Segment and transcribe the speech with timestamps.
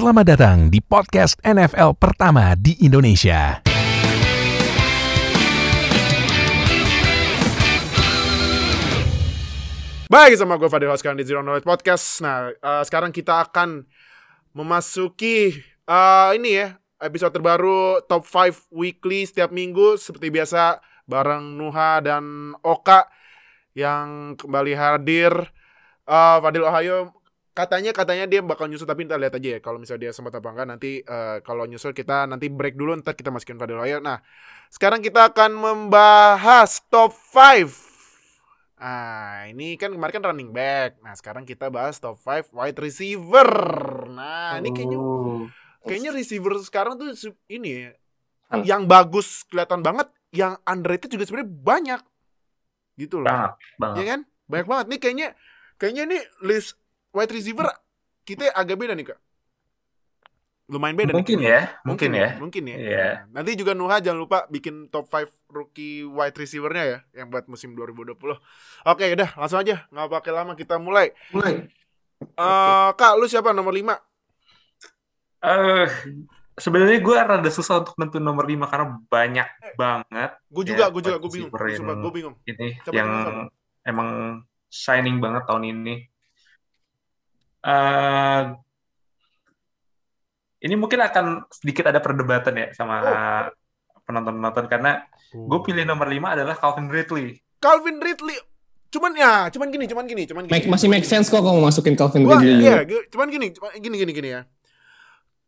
[0.00, 3.60] Selamat datang di podcast NFL pertama di Indonesia.
[10.08, 12.24] Baik, sama gue Fadil Host di Zero Knowledge Podcast.
[12.24, 13.84] Nah, uh, sekarang kita akan
[14.56, 20.00] memasuki uh, ini ya, episode terbaru Top 5 Weekly setiap minggu.
[20.00, 23.04] Seperti biasa, bareng Nuha dan Oka
[23.76, 25.52] yang kembali hadir.
[26.08, 27.19] Uh, Fadil Ohio
[27.50, 30.48] katanya katanya dia bakal nyusul tapi kita lihat aja ya kalau misalnya dia sempat apa
[30.54, 33.98] enggak nanti uh, kalau nyusul kita nanti break dulu ntar kita masukin Fadil Ohio.
[33.98, 34.22] Nah,
[34.70, 37.90] sekarang kita akan membahas top 5
[38.80, 40.96] Ah, ini kan kemarin kan running back.
[41.04, 43.50] Nah, sekarang kita bahas top 5 wide receiver.
[44.08, 45.44] Nah, ini kayaknya Oh.
[45.84, 47.12] kayaknya receiver sekarang tuh
[47.52, 47.92] ini ya,
[48.48, 48.64] Hmm.
[48.64, 52.00] yang bagus kelihatan banget, yang underrated juga sebenarnya banyak.
[52.96, 53.28] Gitu loh.
[53.28, 54.20] banget banget Iya kan?
[54.48, 55.28] Banyak banget nih kayaknya
[55.76, 57.66] kayaknya nih list wide receiver
[58.22, 59.18] kita agak beda nih, Kak.
[60.70, 61.50] Lumayan beda nih mungkin kayaknya.
[61.50, 62.76] ya mungkin ya Mungkin ya.
[62.78, 63.08] Iya.
[63.26, 67.50] Nah, nanti juga Nuha jangan lupa bikin top 5 rookie wide receiver-nya ya yang buat
[67.50, 68.38] musim 2020.
[68.86, 69.82] Oke, udah langsung aja.
[69.90, 71.10] Nggak pakai lama kita mulai.
[71.34, 71.66] mulai
[72.20, 73.98] Eh, Kak, lu siapa nomor 5?
[75.40, 75.88] eh
[76.54, 81.00] sebenarnya gue rada susah untuk nentuin nomor 5 karena banyak banget Gue juga, Ya, gue
[81.00, 81.50] juga, gue bingung.
[81.50, 82.34] gue bingung.
[82.44, 83.42] ini Coba yang coba.
[83.82, 84.08] emang
[84.68, 86.09] shining banget tahun ini.
[87.60, 88.42] Eh
[90.60, 93.44] ini mungkin akan sedikit ada perdebatan ya sama Oh.
[94.02, 97.38] penonton-penonton karena gue pilih nomor 5 adalah Calvin Ridley.
[97.56, 98.36] Calvin Ridley.
[98.90, 100.52] Cuman ya, cuman gini, cuman gini, cuman gini.
[100.52, 102.60] Make, masih make sense kok kalau mau masukin Calvin Gua, Ridley.
[102.60, 104.42] iya, gua- cuman gini, cuman gini, gini, gini ya.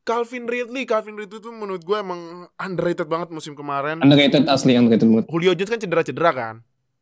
[0.02, 2.20] Calvin Ridley, Calvin Ridley itu menurut gue emang
[2.56, 3.98] underrated banget musim kemarin.
[3.98, 5.26] Underrated asli, underrated banget.
[5.26, 6.54] Julio Jones kan cedera-cedera kan.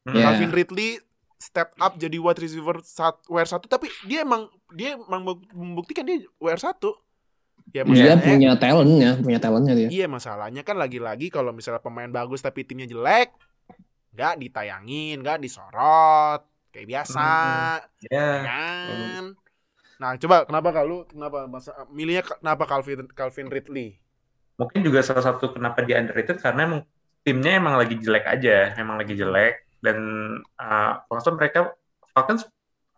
[0.02, 0.16] Hmm.
[0.16, 0.24] Iya.
[0.26, 0.90] Calvin Ridley
[1.40, 6.76] step up jadi wide receiver sat, WR1 tapi dia emang dia emang membuktikan dia WR1.
[7.70, 9.88] Ya Dia punya talentnya, punya talentnya dia.
[9.88, 13.32] Iya masalahnya kan lagi-lagi kalau misalnya pemain bagus tapi timnya jelek
[14.12, 17.30] nggak ditayangin, nggak disorot kayak biasa,
[18.06, 18.20] Ya.
[18.20, 19.24] ya kan?
[19.98, 23.96] Nah coba kenapa kalau kenapa masa milihnya kenapa Calvin Calvin Ridley?
[24.60, 26.80] mungkin juga salah satu kenapa dia underrated karena emang
[27.24, 29.98] timnya emang lagi jelek aja, emang lagi jelek dan
[30.56, 31.72] uh, langsung mereka
[32.12, 32.44] Falcons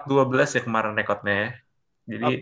[0.04, 0.28] 12
[0.58, 1.50] ya kemarin rekornya ya.
[2.06, 2.32] Jadi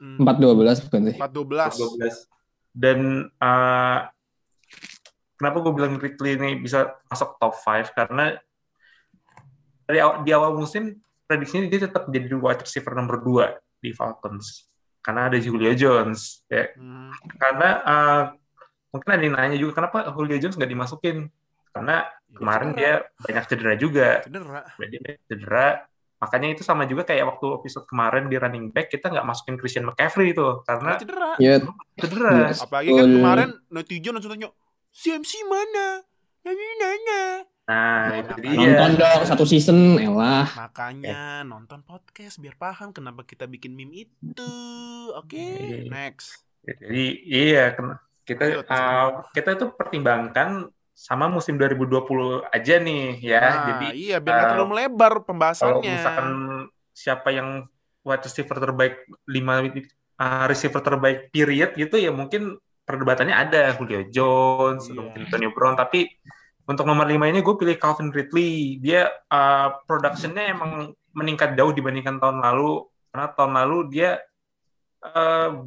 [0.00, 1.16] Hmm, 4-12 bukan sih?
[1.20, 2.00] 4-12.
[2.00, 2.24] 12
[2.72, 2.98] dan
[3.36, 3.98] uh,
[5.36, 8.40] kenapa gue bilang Ridley ini bisa masuk top 5 karena
[9.84, 10.96] dari aw- di awal musim
[11.28, 14.72] prediksinya dia tetap jadi wide receiver nomor 2 di Falcons.
[15.04, 16.72] Karena ada Julio Jones ya.
[16.80, 18.22] Hmm, karena uh,
[18.92, 21.28] mungkin ada yang nanya juga kenapa Julio Jones nggak dimasukin?
[21.76, 24.62] Karena kemarin dia banyak cedera juga cedera.
[24.78, 25.68] dia cedera
[26.20, 29.88] makanya itu sama juga kayak waktu episode kemarin di running back kita nggak masukin Christian
[29.88, 31.32] McCaffrey itu Karena cedera.
[31.40, 31.64] Iya,
[31.96, 32.60] cedera Yes.
[32.60, 34.52] Apalagi kan kemarin netizen langsung tanya,
[34.92, 36.04] CMC mana?
[36.44, 37.22] Nanya nanya.
[37.70, 40.48] nah Ya, itu dia nonton dong satu season, elah.
[40.58, 44.52] Makanya nonton podcast biar paham kenapa kita bikin meme itu.
[45.14, 45.86] Oke, Iya.
[45.86, 46.42] next.
[46.60, 47.64] jadi iya
[48.28, 50.68] kita Ayo, uh, kita itu pertimbangkan
[51.00, 53.40] sama musim 2020 aja nih ya.
[53.40, 55.92] Nah, jadi iya biar uh, terlalu melebar kalau pembahasannya.
[55.96, 56.28] misalkan
[56.92, 57.64] siapa yang
[58.04, 59.32] wide receiver terbaik 5
[60.20, 63.72] uh, receiver terbaik period gitu ya mungkin perdebatannya ada.
[63.80, 65.72] Julio Jones atau mungkin Antonio Brown.
[65.80, 66.04] Tapi
[66.68, 68.76] untuk nomor 5 ini gue pilih Calvin Ridley.
[68.84, 72.84] Dia uh, productionnya emang meningkat jauh dibandingkan tahun lalu.
[73.08, 74.20] Karena tahun lalu dia
[75.00, 75.64] uh,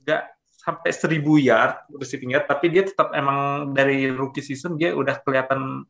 [0.00, 0.22] nggak
[0.66, 5.86] sampai 1000 yard receiving yard tapi dia tetap emang dari rookie season dia udah kelihatan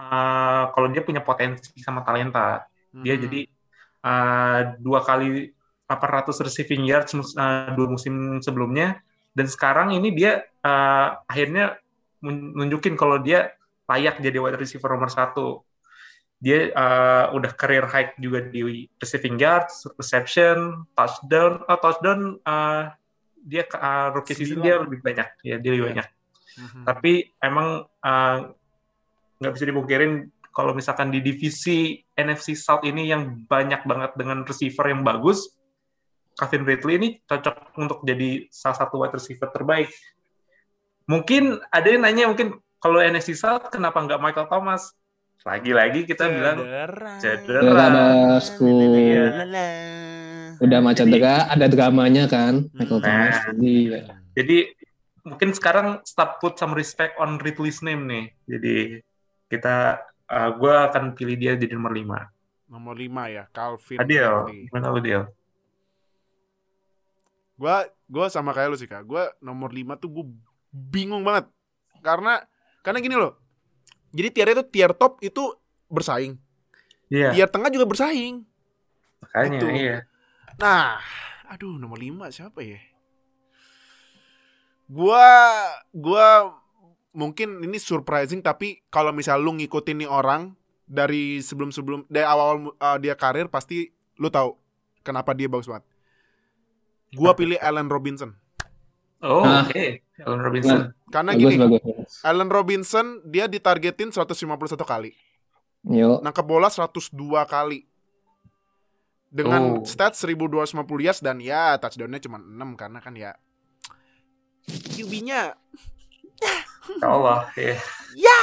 [0.00, 3.22] uh, kalau dia punya potensi sama talenta dia Hmm.
[3.28, 3.40] jadi
[4.00, 5.52] uh, dua kali
[5.84, 9.04] 800 receiving yards uh, dua musim sebelumnya
[9.36, 11.78] dan sekarang ini dia uh, akhirnya
[12.26, 13.54] nunjukin kalau dia
[13.86, 15.62] layak jadi wide receiver nomor satu.
[16.38, 22.94] Dia uh, udah career high juga di receiving yards, reception, touchdown, oh, touchdown uh,
[23.48, 24.64] dia uh, rookie season Sembilan.
[24.68, 25.88] dia lebih banyak ya dia lebih Iya.
[25.90, 26.08] banyak.
[26.58, 26.82] Mhm.
[26.84, 28.38] Tapi emang uh,
[29.38, 30.12] nggak bisa dipungkirin
[30.50, 35.54] kalau misalkan di divisi NFC South ini yang banyak banget dengan receiver yang bagus,
[36.34, 39.86] Calvin Ridley ini cocok untuk jadi salah satu wide receiver terbaik.
[41.06, 44.92] Mungkin ada yang nanya mungkin kalau NFC South kenapa nggak Michael Thomas?
[45.46, 47.12] Lagi-lagi kita bilang Cedera.
[47.22, 48.38] cedera.
[48.42, 50.17] Cedera.
[50.58, 53.04] Udah macam Jadi- cedera, ada dramanya kan, Michael Nah.
[53.04, 53.36] Thomas.
[53.56, 54.00] Iya.
[54.34, 54.58] Jadi
[55.22, 58.24] mungkin sekarang start put some respect on Ridley's name nih.
[58.44, 58.76] Jadi
[59.46, 62.26] kita uh, gue akan pilih dia jadi nomor 5.
[62.68, 64.34] Nomor 5 ya, Calvin Adil,
[64.66, 65.22] gimana lu Adil?
[67.54, 69.02] Gua gue sama kayak lu sih kak.
[69.02, 70.24] Gue nomor 5 tuh gue
[70.70, 71.48] bingung banget.
[72.00, 72.38] Karena
[72.80, 73.34] karena gini loh.
[74.10, 75.52] Jadi tier itu tier top itu
[75.86, 76.38] bersaing.
[77.08, 78.44] Iya, Tier tengah juga bersaing.
[79.18, 79.66] makanya itu.
[79.72, 79.96] iya.
[80.58, 80.98] Nah,
[81.46, 82.82] aduh nomor 5 siapa ya?
[84.88, 85.26] Gua
[85.94, 86.54] gua
[87.14, 90.56] mungkin ini surprising tapi kalau misal lu ngikutin nih orang
[90.88, 94.56] dari sebelum-sebelum dari awal uh, dia karir pasti lu tahu
[95.04, 95.84] kenapa dia bagus banget.
[97.14, 98.32] Gua pilih Allen Robinson.
[99.18, 99.66] Oh, Ah.
[99.66, 100.04] oke.
[100.22, 100.78] Allen Robinson.
[101.10, 102.12] Karena bagus, gini, bagus, bagus.
[102.22, 105.10] Allen Robinson dia ditargetin 151 kali.
[105.88, 106.20] Yuk.
[106.22, 107.14] Nangkep bola 102
[107.44, 107.87] kali.
[109.28, 109.84] Dengan Oh.
[109.84, 110.72] stats 1250
[111.04, 113.36] yards dan ya touchdown-nya cuma 6 karena kan ya
[114.66, 115.52] QB-nya
[116.88, 117.76] Ya Allah, iya.
[118.16, 118.38] ya.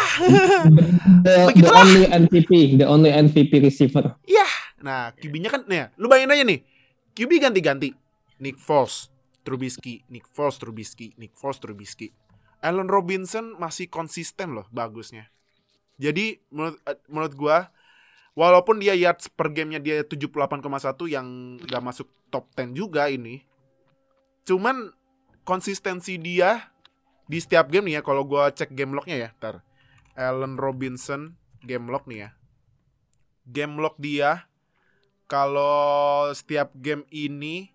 [0.70, 0.84] The,
[1.26, 1.82] the Begitulah.
[1.82, 4.14] only MVP, the only MVP receiver.
[4.78, 6.62] Nah, QB-nya kan nih, lu bayangin aja nih.
[7.18, 7.90] QB ganti-ganti.
[8.38, 9.10] Nick Foles,
[9.42, 12.14] Trubisky, Nick Foles, Trubisky, Nick Foles, Trubisky.
[12.62, 15.26] Allen Robinson masih konsisten loh bagusnya.
[15.98, 17.58] Jadi menurut eh, menurut gua
[18.36, 20.62] walaupun dia yards per gamenya dia 78,1
[21.08, 23.42] yang gak masuk top 10 juga ini.
[24.46, 24.94] Cuman
[25.48, 26.70] konsistensi dia
[27.26, 29.66] di setiap game nih ya kalau gua cek game lognya ya, ntar.
[30.16, 31.36] Allen Robinson
[31.66, 32.30] game log nih ya.
[33.50, 34.46] Game log dia
[35.26, 37.74] kalau setiap game ini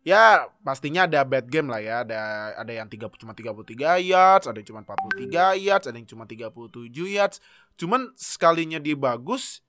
[0.00, 2.20] ya pastinya ada bad game lah ya ada
[2.56, 6.88] ada yang tiga cuma 33 yards ada yang cuma 43 yards ada yang cuma 37
[6.88, 7.36] yards
[7.76, 9.60] cuman sekalinya dia bagus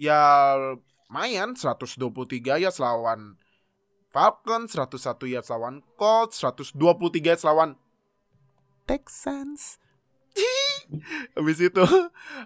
[0.00, 0.54] ya
[1.08, 2.00] lumayan 123
[2.42, 3.38] yards lawan
[4.10, 6.78] Falcons 101 yards lawan Colts 123
[7.22, 7.78] yards lawan
[8.86, 9.78] Texans
[11.38, 11.84] Habis itu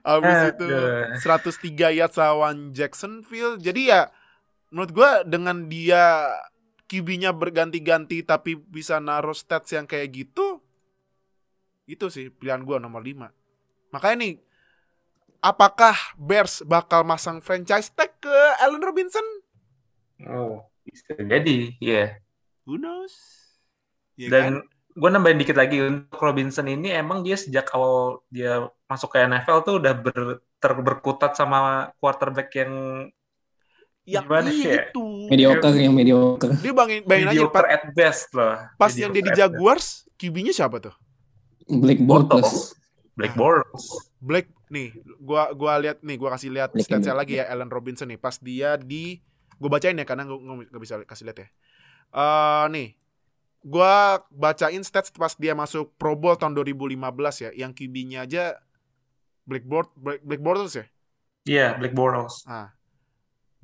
[0.04, 1.16] Habis itu Aduh.
[1.16, 3.56] 103 yards lawan Jacksonville.
[3.56, 4.12] Jadi ya
[4.68, 6.28] menurut gua dengan dia
[6.88, 10.60] QB-nya berganti-ganti tapi bisa naruh stats yang kayak gitu
[11.88, 13.32] itu sih pilihan gua nomor 5.
[13.96, 14.34] Makanya nih
[15.38, 19.25] apakah Bears bakal masang franchise tag ke Allen Robinson?
[20.26, 22.19] Oh, bisa jadi, iya.
[22.67, 23.14] Who knows?
[24.19, 24.55] Ya Dan kan?
[24.99, 29.62] gue nambahin dikit lagi untuk Robinson ini emang dia sejak awal dia masuk ke NFL
[29.62, 32.73] tuh udah ber, ter- berkutat sama quarterback yang
[34.08, 34.88] yang gimana ya?
[34.88, 35.29] itu.
[35.31, 36.50] Mediocre yang mediocre.
[36.64, 38.56] Dia bangin, bayangin aja mediocre pas, at best loh.
[38.75, 39.38] pas yang dia di Mediocre.
[39.55, 39.87] Jaguars,
[40.19, 40.94] QB-nya siapa tuh?
[41.69, 42.73] Black Bortles.
[43.19, 44.15] Black Bortles.
[44.23, 48.20] Black nih, gua gua lihat nih, gua kasih lihat statsnya lagi ya Allen Robinson nih
[48.20, 49.19] pas dia di
[49.59, 51.49] gua bacain ya karena gua nggak bisa kasih lihat ya.
[52.15, 52.88] Eh nih,
[53.67, 56.94] gua bacain stats pas dia masuk Pro Bowl tahun 2015
[57.43, 58.62] ya, yang QB-nya aja
[59.50, 60.87] Blackboard Black, Black Bortles ya.
[61.49, 62.47] Iya, Black Bortles.
[62.47, 62.70] Ah.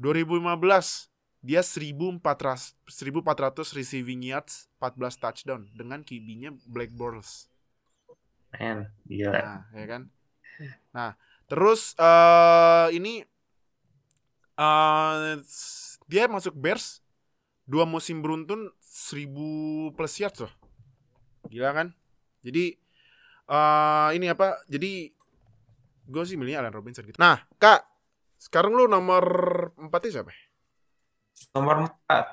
[0.02, 1.14] 2015
[1.44, 7.53] dia 1400 1400 receiving yards, 14 touchdown dengan QB-nya Black Bortles.
[8.60, 8.78] Man,
[9.08, 9.32] gila.
[9.34, 10.02] Nah, ya kan.
[10.94, 11.10] Nah,
[11.50, 13.26] terus eh ini
[14.54, 17.02] eh s- dia masuk Bears
[17.64, 20.52] dua musim beruntun 1000 plus yards loh.
[21.50, 21.88] Gila kan?
[22.44, 22.76] Jadi
[23.50, 24.62] eh ini apa?
[24.70, 25.10] Jadi
[26.04, 27.16] gue sih milihnya Allen Robinson gitu.
[27.16, 27.82] Nah, Kak,
[28.36, 29.24] sekarang lu nomor
[29.80, 30.32] 4 siapa?
[31.56, 32.24] Nomor 4.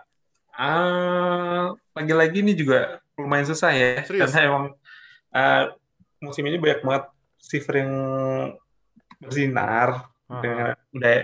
[0.52, 4.04] Ah, lagi-lagi ini juga lumayan susah ya.
[4.04, 4.30] Serius?
[4.30, 4.66] Karena emang
[5.32, 5.72] ah,
[6.22, 7.06] musim ini banyak banget
[7.42, 7.94] receiver yang
[9.20, 10.08] bersinar.
[10.32, 11.16] Dengan, udah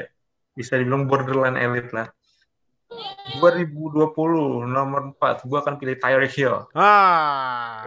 [0.51, 2.11] bisa dibilang borderline elite lah.
[3.39, 6.55] 2020 nomor 4 gue akan pilih Tyreek Hill.
[6.75, 7.85] Ah.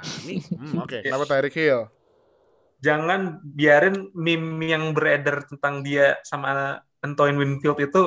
[0.00, 1.82] Ini hmm, oke, kenapa Tyreek Hill?
[2.80, 8.02] Jangan biarin meme yang beredar tentang dia sama Antoine Winfield itu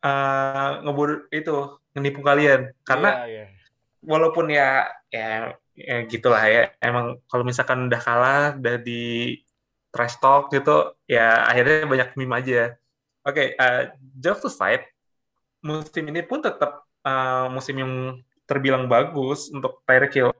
[0.00, 3.46] eh ngebur itu menipu kalian karena Iya, iya.
[4.00, 6.70] walaupun ya ya, ya gitulah ya.
[6.78, 9.34] Emang kalau misalkan udah kalah udah di
[9.90, 12.62] trash talk gitu ya akhirnya banyak meme aja.
[13.26, 13.82] Oke eh
[14.16, 14.86] jokes aside
[15.60, 17.92] musim ini pun tetap eh, musim yang
[18.48, 20.32] terbilang bagus untuk Tyreek Hill.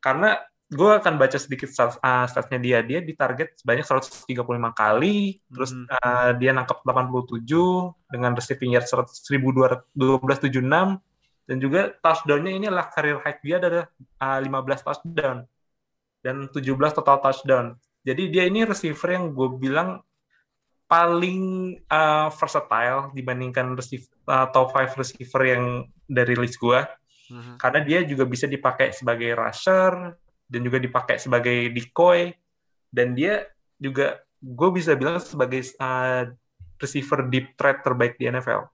[0.00, 0.38] Karena
[0.70, 2.78] gue akan baca sedikit stats, eh, statsnya dia.
[2.80, 5.86] Dia ditarget sebanyak 135 kali terus Mhm.
[5.90, 11.02] eh, dia nangkep 87 dengan receiving yard 1276
[11.48, 13.88] dan juga touchdown-nya ini adalah career high dia ada
[14.22, 15.36] uh, 15 touchdown
[16.20, 17.66] dan 17 total touchdown.
[18.00, 20.00] Jadi dia ini receiver yang gue bilang
[20.90, 25.64] paling uh, versatile dibandingkan receiver, uh, top 5 receiver yang
[26.10, 26.82] dari list gue
[27.30, 27.62] Mhm.
[27.62, 30.18] karena dia juga bisa dipakai sebagai rusher
[30.50, 32.34] dan juga dipakai sebagai decoy
[32.90, 33.46] dan dia
[33.78, 36.26] juga gue bisa bilang sebagai uh,
[36.82, 38.66] receiver deep threat terbaik di NFL.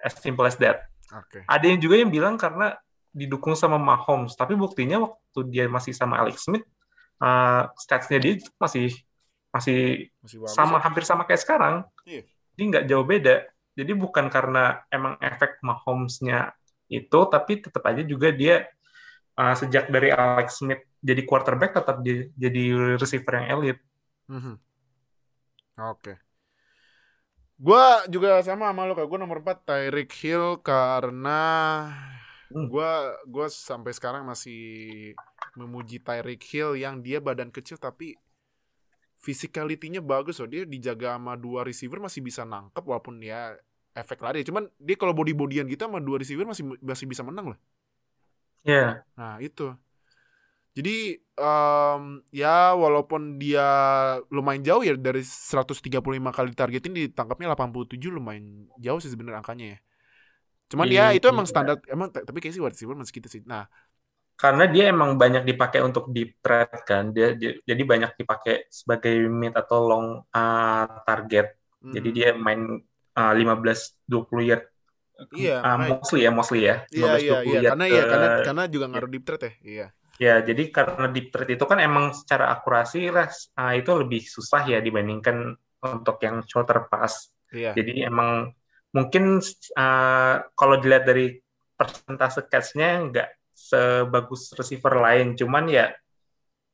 [0.00, 0.88] As simple as that.
[1.14, 1.44] Oke.
[1.48, 2.76] Ada yang juga yang bilang karena
[3.08, 6.64] didukung sama Mahomes, tapi buktinya waktu dia masih sama Alex Smith,
[7.18, 8.92] uh, statsnya dia masih
[9.48, 10.52] masih Masih bagus.
[10.52, 10.82] sama ya.
[10.84, 11.74] hampir sama kayak sekarang.
[12.04, 12.22] Iya.
[12.52, 13.36] Jadi nggak jauh beda.
[13.78, 16.52] Jadi bukan karena emang efek Mahomes-nya
[16.90, 18.68] itu, tapi tetap aja juga dia
[19.40, 22.64] uh, sejak dari Alex Smith jadi quarterback tetap di- jadi
[22.98, 23.82] receiver yang elite.
[24.28, 24.54] Mhm.
[25.78, 26.18] Oke.
[27.58, 31.42] Gua juga sama sama lo kayak gue nomor 4 Tyreek Hill karena
[32.54, 32.68] Hmm.
[32.70, 32.90] gua
[33.26, 34.60] gua sampai sekarang masih
[35.58, 38.06] memuji Tyreek Hill yang dia badan kecil tapi
[39.18, 40.48] physicality-nya bagus loh.
[40.50, 43.54] Dia dijaga sama dua receiver masih bisa nangkep walaupun ya
[43.94, 44.46] efek lari.
[44.46, 47.58] Cuman dia kalau body-bodyan gitu sama dua receiver masih masih bisa menang loh.
[48.64, 49.62] Ya, Nah, itu.
[50.76, 53.66] Jadi em, ya walaupun dia
[54.30, 59.78] lumayan jauh ya dari 135 kali targetin ditangkapnya 87 lumayan jauh sih sebenarnya angkanya ya.
[60.72, 61.16] Cuman ya Iya.
[61.16, 63.42] itu emang standar emang tapi kayak sih wide receiver masih gitu sih.
[63.48, 63.64] Nah,
[64.38, 67.04] karena dia emang banyak dipakai untuk deep threat kan.
[67.16, 71.46] Dia, dia- jadi banyak dipakai sebagai mid atau long uh, target.
[71.94, 72.60] Jadi mm, dia main
[73.18, 74.64] uh, 15-20 yard.
[75.32, 76.74] Iya, Uh, mostly ya, mostly ya.
[76.96, 79.52] Iya iya 15-20 iya karena iya ke- karena karena juga ngaruh deep threat ya.
[79.72, 79.86] Iya.
[80.18, 84.66] Ya, jadi karena deep threat itu kan emang secara akurasi lah uh, itu lebih susah
[84.66, 87.30] ya dibandingkan untuk yang shorter pass.
[87.54, 87.72] Iya.
[87.78, 88.50] Jadi emang
[88.90, 89.38] mungkin
[89.78, 91.38] uh, kalau dilihat dari
[91.78, 95.86] persentase catch-nya nggak sebagus receiver lain, cuman ya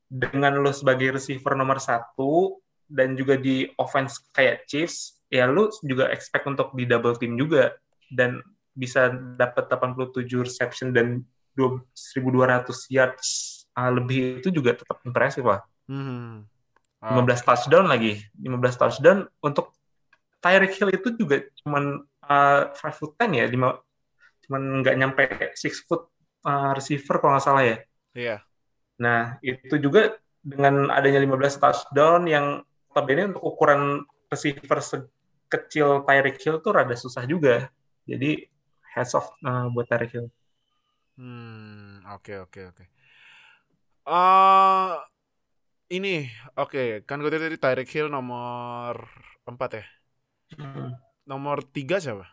[0.08, 6.08] dengan lo sebagai receiver nomor satu dan juga di offense kayak Chiefs, ya lu juga
[6.12, 7.76] expect untuk di double team juga
[8.08, 8.40] dan
[8.74, 11.22] bisa dapat 87 reception dan
[11.56, 13.28] 1200 yards
[13.74, 15.62] uh, lebih itu juga tetap impresif lah.
[15.90, 16.46] Mhm.
[17.04, 18.24] 15 touchdown lagi.
[18.40, 19.76] 15 touchdown untuk
[20.40, 25.22] Tyreek Hill itu juga cuman uh, 5 foot 10 ya, 5 cuman nggak nyampe
[25.56, 26.08] 6 foot
[26.48, 27.76] uh, receiver kalau nggak salah ya.
[28.16, 28.36] Iya.
[29.00, 32.46] Nah, itu juga dengan adanya 15 touchdown yang
[32.92, 37.68] notabene untuk ukuran receiver sekecil Tyreek Hill tuh rada susah juga.
[38.04, 38.44] Jadi
[38.94, 40.28] heads off uh, buat Tyreek Hill.
[41.14, 42.84] Hmm, oke oke oke.
[44.04, 44.92] Eh
[45.94, 46.26] ini
[46.58, 49.06] oke, kan gue tadi Tyreek Hill nomor
[49.46, 49.84] 4 ya.
[50.58, 50.96] Hmm.
[51.24, 52.26] Nomor 3 siapa?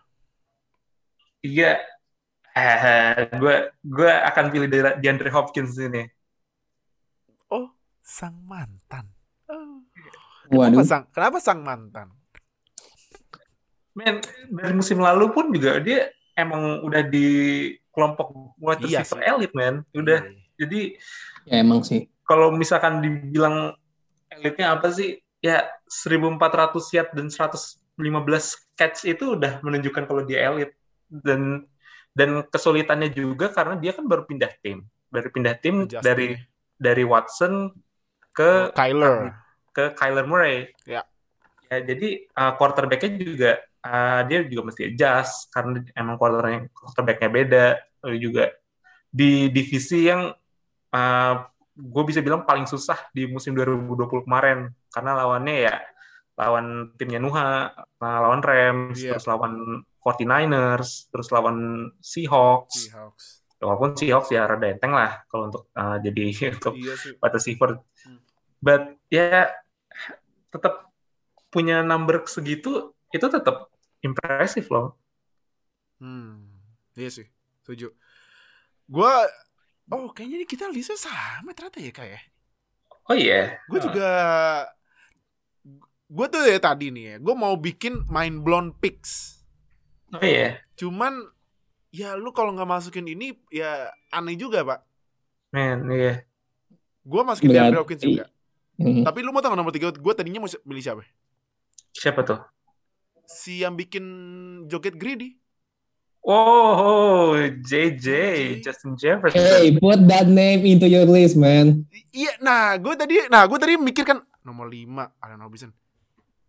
[1.42, 1.82] Iya,
[2.54, 6.06] eh, gue gue akan pilih dari DeAndre Hopkins ini.
[7.50, 7.70] Oh,
[8.02, 9.10] sang mantan.
[9.50, 9.82] Oh.
[10.52, 10.82] Waduh.
[10.82, 12.08] Kenapa sang, kenapa sang mantan?
[13.92, 16.08] Men, dari musim lalu pun juga dia
[16.40, 17.28] emang udah di
[17.92, 19.28] kelompok wide Iya receiver sih.
[19.28, 19.76] elit, men.
[19.92, 20.36] Udah, Iya.
[20.58, 20.80] jadi
[21.46, 22.08] Ya emang sih.
[22.24, 23.76] kalau misalkan dibilang
[24.30, 25.20] elitnya apa sih?
[25.40, 26.38] Ya 1400
[26.92, 27.98] yard dan 115
[28.74, 30.72] catch itu udah menunjukkan kalau dia elit.
[31.08, 31.68] Dan
[32.12, 34.84] dan kesulitannya juga karena dia kan baru pindah tim.
[35.08, 36.04] Baru pindah tim Adjusting.
[36.04, 36.28] dari
[36.76, 37.72] dari Watson
[38.32, 39.36] ke Kyler.
[39.72, 40.72] ke Kyler Murray.
[40.84, 41.04] Ya.
[41.68, 43.52] Ya, jadi uh, quarterback-nya juga
[43.86, 47.66] uh, dia juga mesti adjust karena emang quarterback quarterback-nya beda.
[48.06, 48.44] Lalu juga
[49.12, 50.32] di divisi yang
[50.94, 51.34] uh,
[51.72, 55.76] gue bisa bilang paling susah di musim 2020 kemarin karena lawannya ya
[56.40, 57.70] lawan timnya Nuha,
[58.02, 59.14] nah, lawan Rams, Iya.
[59.14, 62.90] terus lawan 49ers, terus lawan Seahawks.
[62.90, 63.26] Seahawks.
[63.62, 66.24] Walaupun Seahawks ya rada enteng lah kalau untuk uh, jadi
[66.58, 67.70] untuk Iya wide receiver.
[67.78, 68.20] Hmm.
[68.58, 69.54] But ya
[70.50, 70.90] tetap
[71.54, 73.71] punya number segitu itu tetap
[74.02, 74.98] impresif loh.
[75.98, 76.50] Hmm.
[76.94, 77.28] Iya sih.
[77.62, 77.94] Setuju.
[78.86, 79.26] Gua
[79.92, 82.24] Oh, kayaknya ini kita listnya sama ternyata ya kayak.
[83.12, 83.60] Oh iya.
[83.68, 84.08] Gue juga
[86.08, 89.44] gue tuh ya tadi nih ya, gue mau bikin mind blown picks.
[90.16, 90.64] Oh iya.
[90.80, 91.28] Cuman
[91.92, 94.80] ya lu kalau nggak masukin ini ya aneh juga pak.
[95.52, 96.24] Men, iya.
[97.04, 98.26] Gue masukin Berarti- DeAndre Hopkins juga.
[98.80, 99.04] Hmm.
[99.04, 99.92] Tapi lu mau tau nomor tiga?
[99.92, 101.04] Gue tadinya mau milih siapa?
[101.92, 102.40] Siapa tuh?
[103.32, 104.04] Si yang bikin
[104.68, 105.40] joget greedy.
[106.22, 108.62] Oh, JJ, JJ.
[108.62, 109.42] Justin Jefferson.
[109.42, 111.90] Hey, put that name into your list, man.
[112.14, 115.74] Iya, nah gue tadi, nah gue tadi mikir kan nomor 5 Allen Robinson.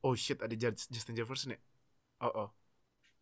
[0.04, 1.60] Oh shit, ada Justin Jefferson ya.
[2.20, 2.48] Oh oh.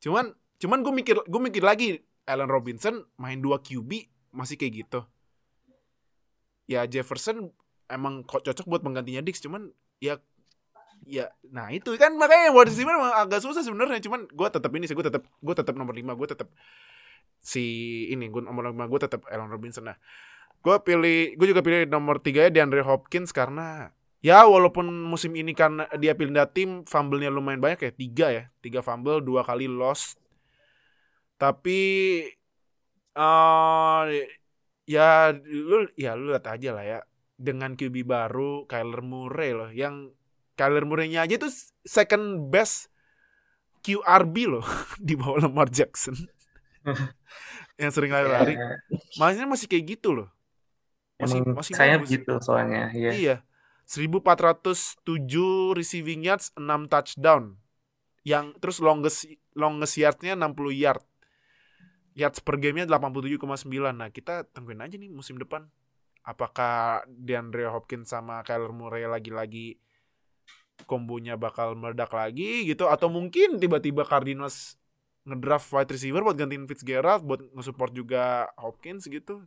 [0.03, 5.07] Cuman, cuman gue mikir, gue mikir lagi Allen Robinson main dua QB masih kayak gitu.
[6.67, 7.55] Ya Jefferson
[7.87, 9.71] emang kok cocok buat penggantinya Dix, cuman
[10.03, 10.19] ya
[11.09, 14.01] ya nah itu kan makanya wide receiver agak susah sebenarnya.
[14.05, 16.49] Cuman gue tetap ini sih gue tetap gue tetap nomor 5 gue tetap
[17.41, 17.65] si
[18.13, 19.89] ini gue nomor 5 gue tetap Allen Robinson.
[19.89, 19.97] Nah
[20.61, 23.91] gue pilih gue juga pilih nomor tiga ya DeAndre Hopkins karena
[24.21, 28.45] ya walaupun musim ini kan dia pindah tim fumble-nya lumayan banyak ya tiga ya.
[28.61, 30.21] Tiga fumble dua kali lost
[31.41, 31.81] Tapi
[33.17, 34.05] eh
[34.85, 37.01] ya lu ya lu lihat aja lah ya.
[37.41, 40.13] Dengan QB baru Kyler Murray loh yang
[40.61, 41.49] Kyler Murray-nya aja tuh
[41.89, 42.93] second best
[43.81, 44.67] QRB loh
[45.09, 46.13] di bawah Lamar Jackson.
[47.81, 48.61] yang sering lari-lari.
[48.61, 48.77] Ya,
[49.17, 50.29] Makanya masih kayak gitu loh.
[51.17, 52.13] Masih emang masih saya bagus.
[52.13, 52.93] gitu soalnya.
[52.93, 53.11] Iya.
[53.17, 53.37] Iya.
[53.89, 55.09] 1407
[55.75, 57.57] receiving yards, 6 touchdown.
[58.21, 59.25] Yang terus longest
[59.57, 61.05] longest yardnya 60 yard.
[62.13, 63.65] Yards per gamenya 87,9.
[63.97, 65.73] Nah, kita tungguin aja nih musim depan.
[66.21, 69.81] Apakah DeAndre Hopkins sama Kyler Murray lagi-lagi
[70.89, 74.77] kombonya bakal meledak lagi gitu atau mungkin tiba-tiba Cardinals
[75.29, 79.45] ngedraft wide receiver buat gantiin Fitzgerald buat nge-support juga Hopkins gitu.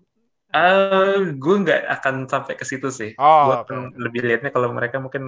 [0.53, 3.11] Eh, gue nggak akan sampai ke situ sih.
[3.17, 5.23] Oh, gue akan lebih lihatnya kalau mereka mungkin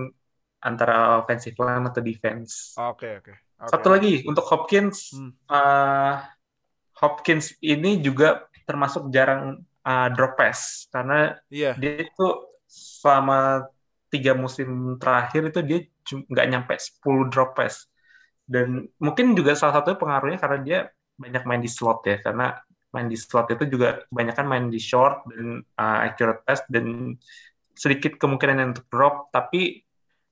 [0.68, 2.52] antara offensive line atau defense.
[2.78, 3.34] Oke, oke.
[3.60, 3.84] Oke.
[3.84, 5.30] Satu lagi untuk Hopkins, Hmm.
[5.52, 6.14] eh,
[7.02, 11.80] Hopkins ini juga termasuk jarang eh, drop pass karena Iya.
[11.80, 12.24] dia itu
[12.70, 13.68] selama
[14.12, 14.70] tiga musim
[15.02, 17.90] terakhir itu dia nggak nyampe 10 drop pass
[18.46, 20.80] dan mungkin juga salah satu pengaruhnya karena dia
[21.18, 22.54] banyak main di slot ya karena
[22.94, 27.18] main di slot itu juga kebanyakan main di short dan uh, accurate pass dan
[27.76, 29.84] sedikit kemungkinan untuk drop tapi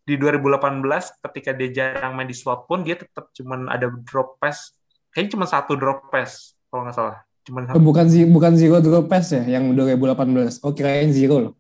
[0.04, 0.84] di 2018
[1.24, 4.76] ketika dia jarang main di slot pun dia tetap cuman ada drop pass
[5.12, 9.12] kayaknya cuma satu drop pass kalau nggak salah cuman Oh, bukan zi- bukan zero drop
[9.12, 10.64] pass ya yang 2018.
[10.64, 11.54] Oh kirain zero loh.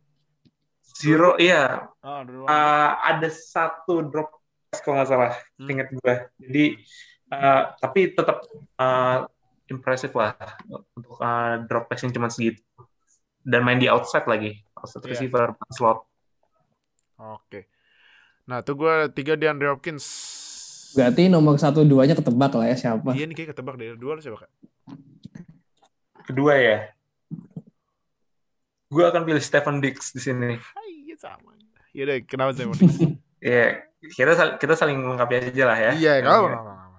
[0.94, 2.46] Zero iya dulu.
[2.46, 4.30] Uh, ada satu drop
[4.70, 5.70] pass kalau nggak salah, Hmm.
[5.70, 6.16] ingat gue.
[6.40, 6.66] Jadi,
[7.30, 8.46] uh, tapi tetap
[8.78, 9.26] uh,
[9.66, 10.34] impresif lah
[10.94, 12.62] untuk uh, drop pass yang cuma segitu.
[13.44, 15.12] Dan main di outside lagi, outside Iya.
[15.14, 16.08] receiver, slot.
[17.20, 17.68] Oke.
[18.44, 20.06] Nah, tuh gue tiga DeAndre Hopkins.
[20.94, 23.12] Berarti nomor satu duanya ketebak lah ya siapa?
[23.12, 24.52] Iya nih kayak ketebak dari dua lu siapa kak?
[26.24, 26.78] Kedua ya,
[28.94, 30.54] gue akan pilih Stephen Diggs di sini.
[30.62, 31.58] Hai, iya sama.
[31.94, 32.77] Iya deh, kenapa saya mau
[33.44, 35.92] Ya, kita sal- kita saling melengkapi aja lah ya.
[35.98, 36.48] Iya, kalau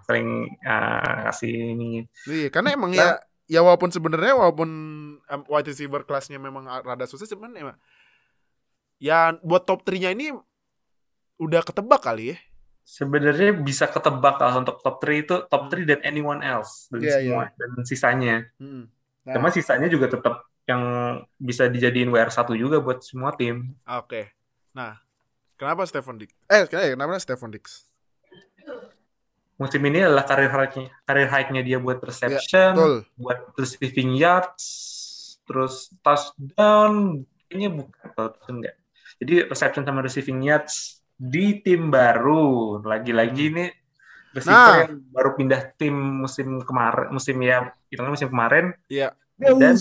[0.05, 0.29] Saling
[0.61, 2.05] uh, kasih ini.
[2.29, 3.17] Iya, karena emang ya
[3.49, 4.69] ya walaupun sebenarnya walaupun
[5.25, 7.77] em, wide receiver kelasnya memang rada susah sebenarnya emang
[8.97, 10.33] ya buat top 3-nya ini
[11.41, 12.39] udah ketebak kali ya.
[12.85, 17.17] Sebenarnya bisa ketebak lah untuk top 3 itu top 3 dan anyone else dari Iya,
[17.25, 18.37] semua dan sisanya.
[18.61, 18.93] Hmm.
[19.25, 20.83] Cuma sisanya juga tetap yang
[21.37, 23.77] bisa dijadiin WR1 juga buat semua tim.
[23.85, 24.33] Oke.
[24.73, 24.97] Nah,
[25.55, 26.35] kenapa Stephen Diggs?
[26.49, 27.85] Eh, kenapa Stephen Diggs?
[29.55, 32.95] Musim ini adalah karir high-nya, karir high-nya dia buat reception, Betul.
[33.15, 34.65] buat receiving yards,
[35.47, 38.75] terus touchdown, kayaknya bukan touchdown enggak.
[39.23, 42.83] Jadi reception sama receiving yards di tim baru.
[42.83, 43.65] Lagi-lagi ini
[44.35, 44.79] receiver Nah.
[44.91, 49.15] yang baru pindah tim musim kemarin, musim ya, hitungnya musim kemarin, Iya.
[49.39, 49.79] dan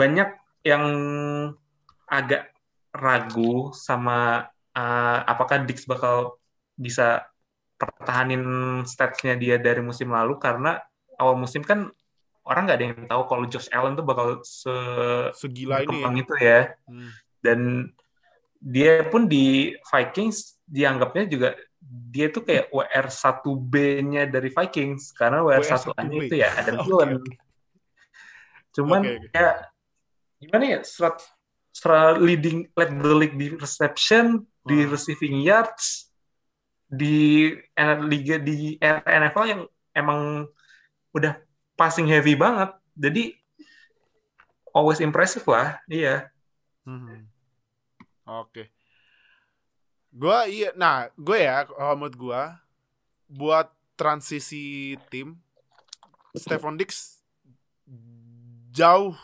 [0.00, 0.28] banyak
[0.64, 0.84] yang
[2.08, 2.48] agak
[2.90, 6.40] ragu sama uh, apakah Dix bakal
[6.74, 7.28] bisa
[7.76, 8.44] pertahanin
[8.84, 10.80] statsnya dia dari musim lalu karena
[11.16, 11.92] awal musim kan
[12.44, 14.72] orang nggak ada yang tahu kalau Josh Allen tuh bakal se
[15.36, 15.88] Segila ini.
[15.92, 16.10] ya.
[16.24, 17.10] itu ya Hmm.
[17.44, 17.60] dan
[18.60, 21.48] dia pun di Vikings dianggapnya juga
[21.80, 26.26] dia tuh kayak WR 1B-nya dari Vikings karena WR 1A-nya WR1B.
[26.28, 27.10] itu ya ada Thielen.
[27.16, 27.32] oke.
[28.76, 29.32] Cuman oke.
[29.32, 29.69] ya
[30.40, 31.20] gimana ya serat
[31.70, 34.90] serat leading led the league di reception, di Hmm.
[34.90, 36.10] receiving yards,
[36.90, 37.52] di
[38.10, 39.62] liga di NFL yang
[39.94, 40.50] emang
[41.14, 41.38] udah
[41.78, 42.74] passing heavy banget.
[42.98, 43.38] Jadi
[44.74, 46.26] always impressive lah, iya.
[46.82, 47.30] Hmm.
[48.26, 48.70] Oke.
[50.10, 52.42] Gua iya, nah gue ya kalau menurut gua
[53.30, 55.38] buat transisi tim
[56.34, 57.22] Stephon Diggs
[58.74, 59.14] jauh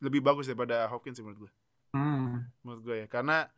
[0.00, 1.52] lebih bagus daripada Hopkins sih menurut gue.
[1.96, 2.48] Hmm.
[2.64, 3.48] Menurut gue ya, karena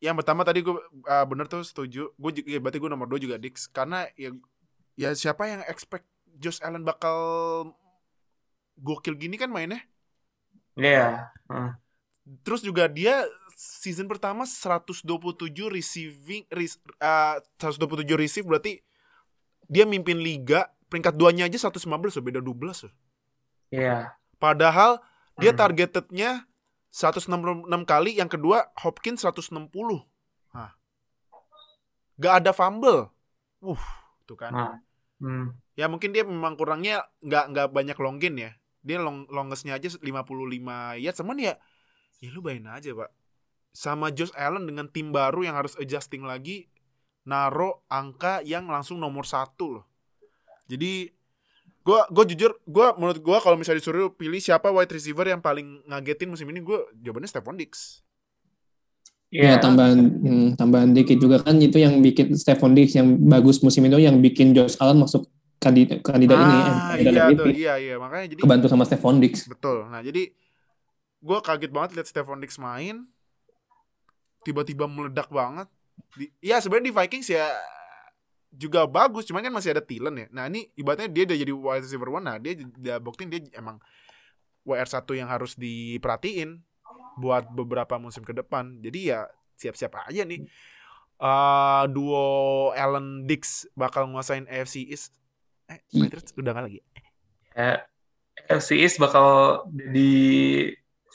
[0.00, 2.12] yang pertama tadi gue uh, bener tuh setuju.
[2.16, 4.30] Gue juga ya, berarti gue nomor dua juga Diggs karena ya
[4.96, 6.04] ya siapa yang expect
[6.36, 7.16] Josh Allen bakal
[8.76, 9.80] gokil gini kan mainnya?
[10.76, 11.32] Iya.
[11.48, 11.80] Hmm.
[12.44, 13.24] Terus juga dia
[13.56, 15.08] season pertama 127
[15.72, 18.84] receiving res, uh, 127 receive berarti
[19.64, 22.94] dia mimpin liga peringkat duanya aja 115 loh, beda 12 loh.
[23.72, 24.12] Iya.
[24.36, 25.00] Padahal
[25.36, 25.60] dia Hmm.
[25.60, 26.30] targetednya
[26.92, 30.08] 166 kali, yang kedua Hopkins 160.
[30.56, 30.72] Nah.
[32.16, 33.12] Gak ada fumble.
[33.60, 33.80] Uh,
[34.24, 34.52] tuh kan.
[34.52, 34.76] Nah.
[35.20, 35.56] Hmm.
[35.76, 38.52] Ya mungkin dia memang kurangnya nggak nggak banyak long gain ya.
[38.80, 41.54] Dia long longestnya aja 55 ya, cuman ya
[42.20, 43.10] ya lu bayangin aja, Pak.
[43.76, 46.72] Sama Josh Allen dengan tim baru yang harus adjusting lagi
[47.28, 49.84] naro angka yang langsung nomor satu loh.
[50.70, 51.12] Jadi
[51.86, 55.86] gua gua jujur gua menurut gua kalau misalnya disuruh pilih siapa wide receiver yang paling
[55.86, 58.02] ngagetin musim ini gua jawabannya Stephon Diggs.
[59.30, 63.86] Ya, tambahan hmm, tambahan dikit juga kan itu yang bikin Stephon Diggs yang bagus musim
[63.86, 65.30] itu yang bikin Josh Allen masuk
[65.62, 67.38] kandidat kandidat ini ah, kandidat iya MVP.
[67.38, 69.46] tuh, iya iya makanya jadi kebantu sama Stephon Diggs.
[69.46, 69.86] betul.
[69.86, 70.34] Nah, jadi
[71.22, 73.06] gua kaget banget lihat Stephon Diggs main
[74.42, 75.70] tiba-tiba meledak banget.
[76.14, 77.46] Di, ya sebenarnya di Vikings ya
[78.52, 80.26] juga bagus, cuman kan masih ada Thielen ya.
[80.32, 82.24] Nah, ini ibaratnya dia udah jadi wide receiver one.
[82.24, 83.82] Nah, dia udah buktiin dia emang
[84.66, 86.58] WR1 yang harus diperhatiin
[87.16, 88.82] buat beberapa musim ke depan.
[88.82, 90.44] Jadi ya siap-siap aja nih.
[91.16, 95.16] Eh duo Allen Dix bakal nguasain AFC East.
[95.70, 96.80] Eh, Patriots udah nggak lagi.
[97.56, 97.88] Ya,
[98.52, 100.12] FC East bakal jadi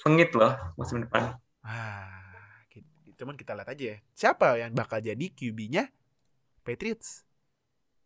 [0.02, 1.38] sengit loh musim depan.
[1.62, 3.14] Ah, gitu.
[3.22, 3.98] cuman kita lihat aja ya.
[4.18, 5.94] Siapa yang bakal jadi QB-nya
[6.62, 7.26] Patriots?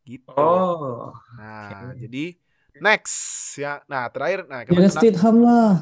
[0.05, 0.29] Gitu.
[0.31, 1.97] Oh, Nah, oke.
[1.97, 2.37] jadi
[2.77, 3.15] next
[3.57, 3.81] ya.
[3.89, 5.73] Nah, terakhir nah Ya kena- Stidham lah.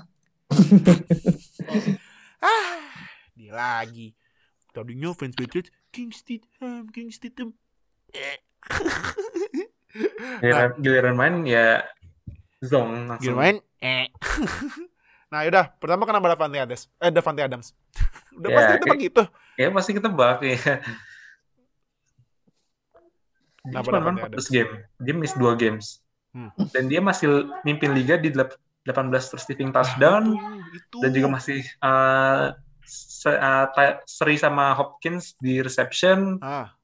[2.43, 2.77] ah,
[3.33, 4.15] dia lagi.
[4.73, 7.53] Tadinya fans Patriots King Stidham, King Stidham.
[8.09, 8.41] Eh.
[10.41, 11.85] giliran, giliran main ya
[12.65, 13.21] zong langsung.
[13.21, 14.09] Gila main eh.
[15.31, 16.89] nah, yaudah, pertama kenapa Davante Adams?
[16.97, 17.67] Eh, Davante Adams.
[18.33, 19.21] Udah Ya, pasti kita begitu.
[19.53, 20.57] Ya pasti ketebak ya.
[23.63, 24.43] Dia Kenapa cuma Adams?
[24.43, 24.71] 14 game.
[24.99, 25.85] Dia miss 2 games.
[26.31, 26.49] Hmm.
[26.69, 27.27] Dan dia masih
[27.61, 30.35] mimpin liga di delap- 18 receiving touchdown
[30.69, 32.51] Itu, dan juga masih uh,
[32.83, 33.67] se- uh,
[34.03, 36.35] seri sama Hopkins di reception.
[36.39, 36.75] ah,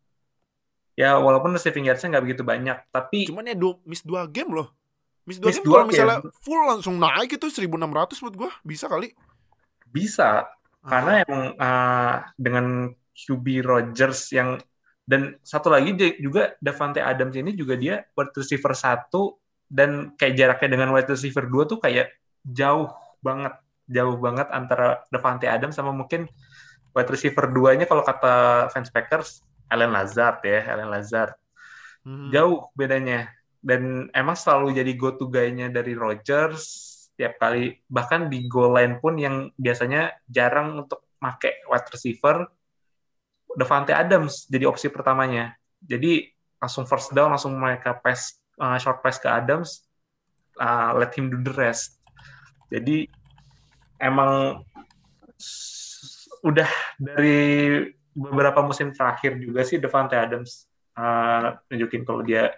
[0.95, 4.71] Ya walaupun receiving yards-nya nggak begitu banyak, tapi cuman ya du- miss 2 game loh.
[5.23, 6.31] Miss 2 Miss game dua kalau misalnya game.
[6.39, 7.75] full langsung naik itu 1600
[8.19, 8.51] menurut gua.
[8.61, 9.11] Bisa kali.
[9.85, 10.47] bisa
[10.79, 10.87] Ah.
[10.87, 12.65] karena emang uh, dengan
[13.11, 14.55] QB Rogers yang
[15.09, 20.37] dan satu lagi dia juga Davante Adams ini juga dia wide receiver satu dan kayak
[20.37, 22.13] jaraknya dengan wide receiver dua tuh kayak
[22.45, 22.93] jauh
[23.25, 23.57] banget
[23.89, 26.29] jauh banget antara Davante Adams sama mungkin
[26.93, 31.33] wide receiver duanya kalau kata fans Packers Allen Lazard ya Allen Lazard.
[32.05, 32.29] Mhm.
[32.31, 33.29] jauh bedanya.
[33.59, 36.87] Dan emang selalu jadi go to guy-nya dari Rodgers
[37.19, 37.75] tiap kali.
[37.91, 42.47] Bahkan di goal line pun yang biasanya jarang untuk make wide receiver
[43.57, 46.27] Davante Adams jadi opsi pertamanya jadi
[46.59, 49.85] langsung first down langsung mereka pass uh, short pass ke Adams
[50.59, 51.97] uh, let him do the rest
[52.69, 53.09] jadi
[53.99, 54.62] emang
[56.39, 57.83] udah dari
[58.15, 60.67] beberapa musim terakhir juga sih Davante Adams
[60.99, 62.51] uh, nunjukin kalau dia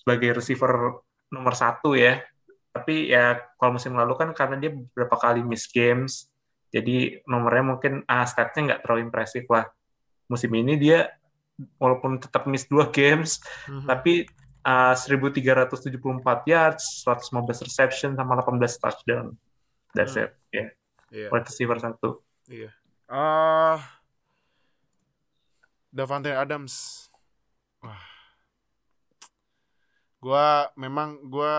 [0.00, 2.22] sebagai receiver nomor satu ya.
[2.70, 6.30] Tapi ya kalau musim lalu kan karena dia beberapa kali miss games,
[6.70, 9.66] jadi nomornya mungkin ah, statnya nggak terlalu impresif lah.
[10.30, 11.10] Musim ini dia
[11.76, 13.84] walaupun tetap miss dua games, Mhm.
[13.84, 14.24] tapi
[14.62, 19.34] ah, 1374 yards, 115 reception sama 18 touchdown.
[19.90, 20.24] That's Hmm.
[20.24, 20.30] it.
[20.54, 20.64] Ya,
[21.10, 21.28] Iya.
[21.28, 22.22] wide receiver satu.
[22.46, 22.70] Iya.
[23.04, 23.82] Ah
[25.90, 27.08] Davante Adams.
[27.82, 27.98] Wah.
[30.20, 31.54] Gua memang gua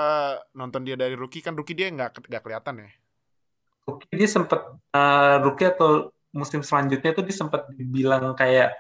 [0.54, 2.90] nonton dia dari rookie kan rookie dia nggak nggak kelihatan ya.
[3.84, 4.62] Rookie dia sempat
[4.94, 8.72] uh, rookie atau musim selanjutnya tuh dia sempat dibilang kayak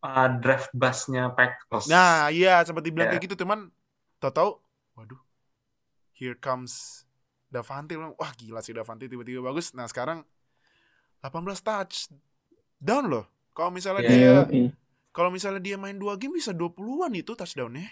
[0.00, 1.86] uh, draft busnya Packers.
[1.86, 3.18] Nah, iya seperti bilang Ya.
[3.18, 3.70] kayak gitu teman.
[4.18, 4.58] Tahu-tahu
[4.94, 5.20] waduh.
[6.14, 7.02] Here comes
[7.46, 9.74] Davante wah gila sih Davante tiba-tiba bagus.
[9.74, 10.22] Nah, sekarang
[11.20, 12.10] 18 touch
[12.78, 13.26] down loh.
[13.52, 14.10] Kalau misalnya Iya.
[14.10, 14.70] dia Iya.
[15.12, 17.90] kalau misalnya dia main 2 game bisa 20-an itu touchdownnya.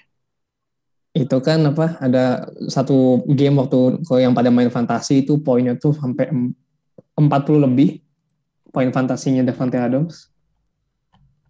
[1.10, 1.98] Itu kan apa?
[1.98, 6.54] Ada satu game waktu kalau yang pada main fantasi itu poinnya tuh sampai em-
[7.18, 7.98] 40 lebih
[8.70, 10.30] poin fantasinya Davante Adams.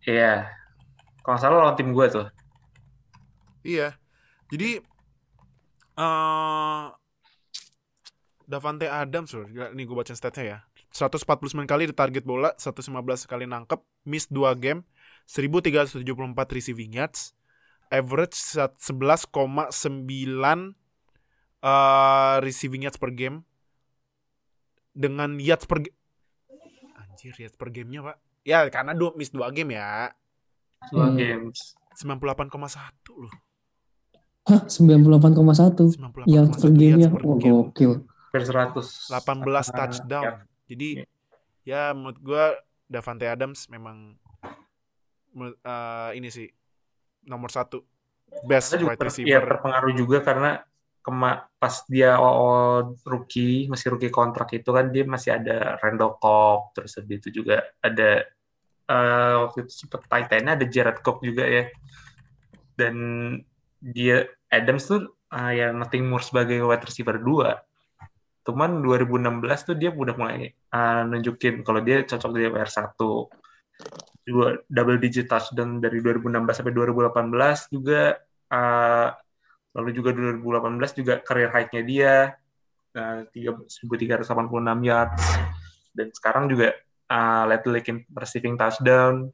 [0.04, 0.48] Iya.
[1.20, 2.26] Kalau nggak salah lawan tim gue tuh.
[3.64, 3.94] Iya.
[4.48, 4.80] Jadi
[6.00, 6.85] eh
[8.50, 9.46] Davante Adams loh.
[9.46, 10.59] Nih gue baca statnya ya.
[10.90, 13.78] 149 kali ditarget bola, 115 kali nangkep,
[14.11, 14.83] miss 2 game,
[15.30, 16.02] 1374
[16.50, 17.30] receiving yards,
[17.94, 20.74] average sat- 11,9
[21.62, 23.46] eh receiving yards per game
[24.96, 25.85] dengan yards per
[27.20, 28.16] Anjir, yards per gamenya, Pak.
[28.42, 30.09] Ya, karena dua miss 2 game ya.
[30.88, 31.20] Dua Hmm.
[31.20, 31.76] games.
[31.92, 32.48] 98,1
[33.12, 33.28] loh.
[34.48, 37.04] Hah, 98,1 98,1 yang per game ya.
[37.04, 37.52] yards per Oh, game.
[37.68, 37.92] gokil.
[38.00, 38.88] Hampir 100.
[39.12, 40.24] 18 Ah, touchdown.
[40.24, 40.33] ya.
[40.64, 40.88] Jadi
[41.62, 42.56] ya menurut gua
[42.88, 44.16] Davante Adams memang
[45.37, 46.48] eh, ini sih
[47.22, 47.85] nomor satu
[48.42, 49.28] best wide ter- receiver.
[49.28, 50.64] ya, terpengaruh juga karena
[51.00, 56.76] kema pas dia awal rookie masih rookie kontrak itu kan dia masih ada Randall Cobb
[56.76, 58.24] terus habis itu juga ada
[58.88, 61.64] eh, waktu itu sempet tight end-nya ada Jared Cook juga ya
[62.76, 62.96] dan
[63.80, 68.44] dia Adams tuh uh, ya nothing more sebagai wide receiver 2.
[68.46, 73.00] Cuman 2016 tuh dia udah mulai uh, nunjukin kalau dia cocok di WR1.
[74.24, 78.20] Juga double digit touchdown dari 2016 sampai 2018 juga
[78.52, 79.08] uh,
[79.76, 82.14] lalu juga 2018 juga career high-nya dia
[82.98, 84.26] uh, 1386
[84.83, 85.24] yards
[85.94, 86.74] dan sekarang juga
[87.11, 89.30] uh, led the league in receiving touchdown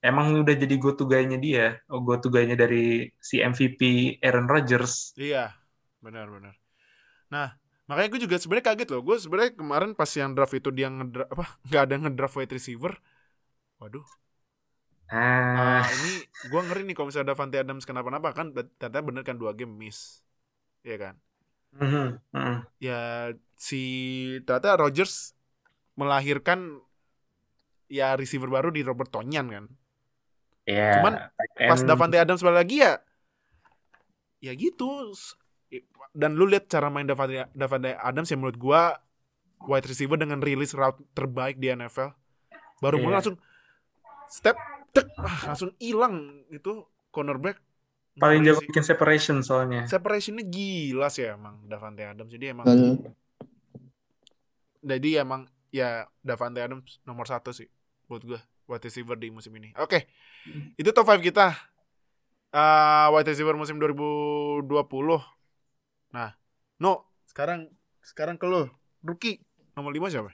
[0.00, 4.48] emang udah jadi go to guy-nya dia, oh, go to guy-nya dari si MVP Aaron
[4.48, 5.12] Rodgers.
[5.16, 5.52] Iya,
[6.00, 6.56] benar-benar.
[7.28, 9.02] Nah, makanya gue juga sebenarnya kaget loh.
[9.04, 12.92] Gue sebenarnya kemarin pas yang draft itu dia ngedraft apa nggak ada ngedraft wide receiver.
[13.78, 14.04] Waduh.
[15.10, 16.12] Ah, Ah, ini
[16.46, 20.22] gue ngeri nih kalau misalnya Davante Adams kenapa-napa kan ternyata bener kan dua game miss.
[20.80, 21.14] Iya kan?
[21.72, 22.56] mhm, mhm.
[22.78, 23.82] Ya si
[24.42, 25.34] ternyata Rodgers
[25.94, 26.82] melahirkan
[27.86, 29.64] ya receiver baru di Robert Tonyan kan.
[30.62, 31.14] Ya, Cuman
[31.58, 32.98] Pas and- Davante Adams balik lagi ya
[34.40, 35.10] ya gitu.
[36.10, 38.82] Dan lu lihat cara main Davante, Davante Adams yang menurut gua
[39.62, 42.10] wide receiver dengan release route terbaik di NFL.
[42.78, 43.16] Baru mulai Iya.
[43.20, 43.36] langsung
[44.26, 44.56] step
[44.90, 47.58] tek ah, langsung hilang itu cornerback.
[48.20, 48.68] paling jago sih.
[48.68, 49.88] bikin separation soalnya.
[49.88, 52.28] separationnya gila sih emang Davante Adams.
[52.28, 53.16] Jadi emang Betul.
[54.84, 57.70] jadi emang ya Davante Adams nomor satu sih
[58.10, 58.36] buat gue
[58.70, 59.74] wide receiver di musim ini.
[59.78, 60.06] Oke,
[60.78, 61.54] itu top 5 kita.
[62.50, 64.66] Eh wide receiver musim 2020.
[66.14, 66.34] Nah,
[66.82, 67.70] no, sekarang
[68.02, 68.70] sekarang ke lu.
[69.02, 69.42] Rookie
[69.74, 70.30] nomor 5 siapa?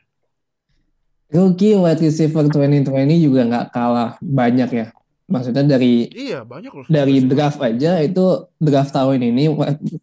[1.26, 2.86] Rookie wide receiver 2020
[3.18, 4.86] juga nggak kalah banyak ya.
[5.26, 6.86] Maksudnya dari Iya, banyak loh.
[6.86, 9.50] dari draft aja itu draft tahun ini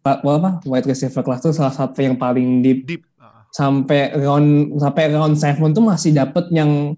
[0.04, 2.84] apa wide receiver class itu salah satu yang paling deep.
[2.84, 3.08] Deep.
[3.16, 6.92] Ah, sampai round sampai round 7 tuh masih dapet yang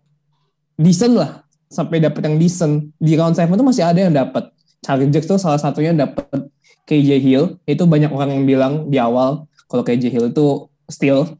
[0.74, 1.46] decent lah.
[1.70, 2.90] Sampai dapet yang decent.
[2.98, 4.50] Di round 7 tuh masih ada yang dapet.
[4.82, 6.26] Chargers tuh salah satunya dapet
[6.82, 7.44] KJ Hill.
[7.62, 11.38] Itu banyak orang yang bilang di awal kalau KJ Hill itu still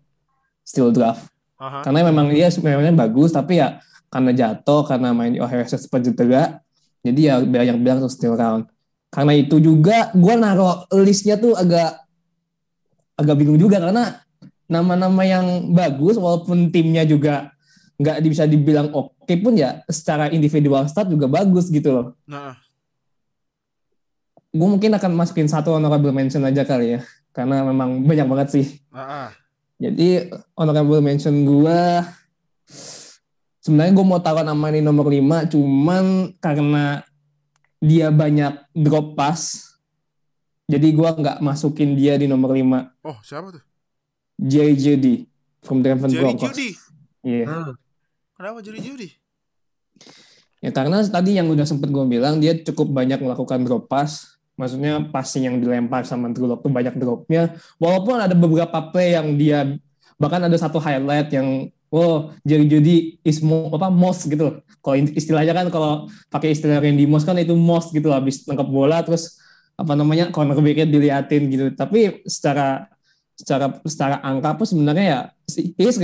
[0.62, 1.81] still draft aha.
[1.85, 3.81] karena memang dia sebenarnya bagus tapi ya
[4.12, 6.62] karena jatuh karena main di Ohio sempat cedera
[7.03, 8.71] jadi ya banyak bilang tuh still round
[9.11, 12.05] karena itu juga gue naruh listnya tuh agak
[13.16, 14.21] agak bingung juga karena
[14.66, 17.55] nama-nama yang bagus walaupun timnya juga
[17.97, 22.53] nggak bisa dibilang oke pun ya secara individual stat juga bagus gitu loh Nah,
[24.53, 27.01] gue mungkin akan masukin satu honorable mention aja kali ya
[27.33, 29.29] karena memang banyak banget sih ah, ah.
[29.77, 31.81] Jadi honorable mention gue
[33.67, 37.03] sebenarnya gue mau taruh nama ini nomor 5 cuman karena
[37.83, 39.75] dia banyak drop pass
[40.71, 42.62] jadi gue nggak masukin dia di nomor 5
[43.03, 43.62] Oh, siapa tuh?
[44.39, 45.27] JJD
[45.67, 46.53] from Denver Jerry Broncos.
[46.55, 46.71] Judy.
[47.27, 47.45] Iya.
[47.49, 47.75] Hmm.
[48.37, 49.09] Kenapa Jerry Judy?
[50.61, 54.36] Ya karena tadi yang udah sempet gue bilang dia cukup banyak melakukan drop pass.
[54.57, 57.57] Maksudnya passing yang dilempar sama Drew Lock tuh banyak dropnya.
[57.77, 59.77] Walaupun ada beberapa play yang dia
[60.16, 64.64] bahkan ada satu highlight yang oh Jerry Judy is mo, apa most gitu.
[64.81, 69.05] Kalau istilahnya kan kalau pakai istilah Randy Moss kan itu most gitu habis nangkap bola
[69.05, 69.37] terus
[69.77, 71.64] apa namanya cornerbacknya diliatin gitu.
[71.77, 72.88] Tapi secara
[73.37, 75.21] secara secara angka pun sebenarnya ya
[75.77, 76.01] is,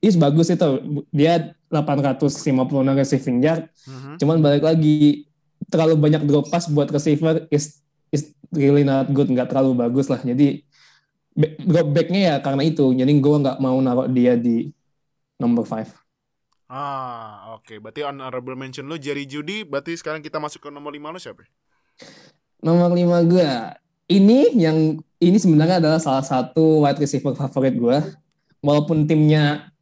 [0.00, 0.68] is bagus itu
[1.12, 4.16] dia 856 receiving yard Mhm.
[4.16, 5.26] Cuman balik lagi
[5.68, 10.20] terlalu banyak drop pass buat receiver is is really not good, nggak terlalu bagus lah.
[10.20, 10.62] Jadi
[11.64, 12.92] drop backnya ya karena itu.
[12.92, 14.68] Jadi gue nggak mau naruh dia di
[15.40, 15.88] number 5.
[16.72, 17.76] Ah, oke.
[17.80, 19.64] Berarti honorable mention lu Jerry Judy.
[19.64, 21.44] Berarti sekarang kita masuk ke nomor 5 lu siapa?
[22.62, 23.50] Nomor 5 gue
[24.12, 27.98] ini yang ini sebenarnya adalah salah satu wide receiver favorit gue.
[28.62, 29.72] Walaupun timnya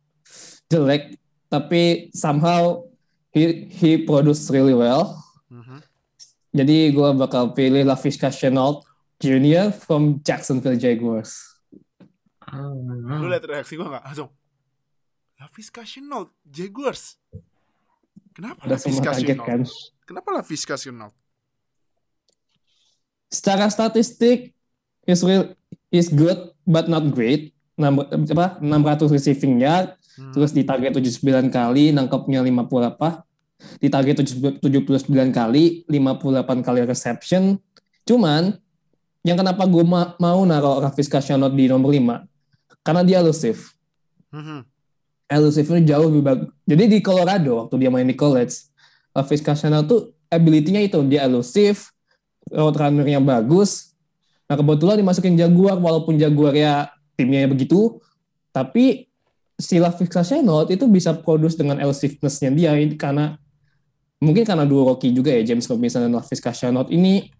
[0.73, 1.19] jelek,
[1.53, 2.81] tapi somehow
[3.35, 5.19] he he produce really well.
[6.51, 8.83] Jadi gue bakal pilih LaVisca Chenault
[9.17, 9.71] Jr.
[9.71, 11.61] from Jacksonville Jaguars.
[12.51, 12.67] Lu
[13.07, 13.31] Hmm.
[13.31, 14.05] lihat reaksi gua nggak?
[14.05, 14.31] Langsung.
[15.39, 17.17] Lavisca Chenault, Jaguars.
[18.35, 19.47] Kenapa Udah Lavisca Chenault?
[19.47, 19.61] kan.
[20.05, 21.15] Kenapa Lavisca Chenault?
[23.29, 24.53] Secara statistik,
[25.07, 25.55] is real,
[25.89, 26.37] is good
[26.67, 27.55] but not great.
[27.75, 30.35] Enam- apa, 600 receiving yard, Hmm.
[30.35, 33.25] terus di target 79 kali, nangkepnya 50 apa?
[33.79, 34.61] Di target 79
[35.31, 37.57] kali, 58 kali reception.
[38.05, 38.57] Cuman,
[39.21, 42.25] yang kenapa gue ma- mau naruh Lavisca Chenault di nomor 5?
[42.81, 43.61] Karena dia elusive.
[44.31, 44.67] Mhm.
[45.31, 46.49] elusifnya jauh lebih bagus.
[46.67, 48.67] Jadi di Colorado waktu dia main di college,
[49.15, 51.95] Lavis Casano tuh ability-nya itu dia elusif,
[52.51, 53.95] route runner-nya bagus.
[54.51, 58.03] Nah kebetulan dimasukin Jaguar walaupun Jaguar ya timnya begitu,
[58.51, 59.07] tapi
[59.55, 63.39] si Lavis Casano itu bisa produce dengan elusiveness-nya dia karena
[64.21, 67.33] mungkin karena dua rookie juga ya James Robinson dan Lavis Casano ini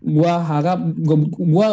[0.00, 1.68] gua harap gua, gua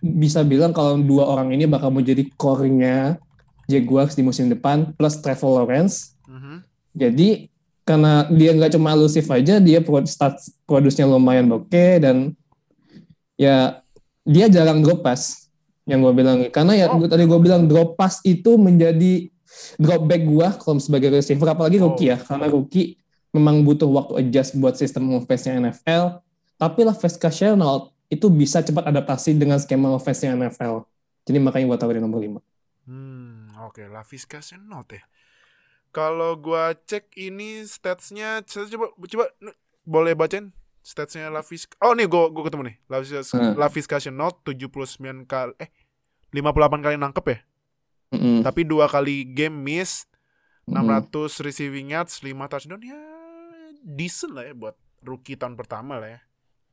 [0.00, 3.20] bisa bilang kalau dua orang ini bakal menjadi core-nya
[3.66, 6.14] Jaguars di musim depan plus Trevor Lawrence.
[6.30, 6.56] Mhm.
[6.96, 7.28] Jadi
[7.82, 12.34] karena dia nggak cuma elusif aja, dia start produsnya lumayan oke dan
[13.38, 13.82] ya
[14.26, 15.46] dia jarang drop pass
[15.86, 16.98] yang gue bilang karena ya Oh.
[17.06, 19.30] tadi gue bilang drop pass itu menjadi
[19.78, 21.90] drop back gua kalau sebagai receiver apalagi Oh.
[21.90, 22.98] rookie ya karena rookie
[23.34, 26.22] memang butuh waktu adjust buat sistem offense-nya NFL
[26.56, 30.86] tapi lah Vesca Chenault itu bisa cepat adaptasi dengan skema offense-nya NFL
[31.26, 32.38] jadi makanya gue di nomor 5
[32.86, 35.02] Hmm, oke, Lavisca Chenault ya.
[35.90, 39.24] Kalau gua cek ini statsnya, saya coba coba
[39.82, 40.54] boleh bacain
[40.86, 41.74] statsnya Lavisca.
[41.82, 42.76] Oh nih gua gua ketemu nih.
[42.86, 43.58] Lavisca, Hmm.
[43.58, 45.70] Lavisca Chenault 79 kali eh
[46.30, 47.38] 58 kali nangkep ya.
[48.14, 48.46] Mm-mm.
[48.46, 50.06] Tapi dua kali game miss,
[50.70, 50.86] Mm-mm.
[51.10, 52.94] 600 receiving yards, 5 touchdown ya
[53.86, 54.74] decent lah ya buat
[55.06, 56.20] rookie tahun pertama lah ya.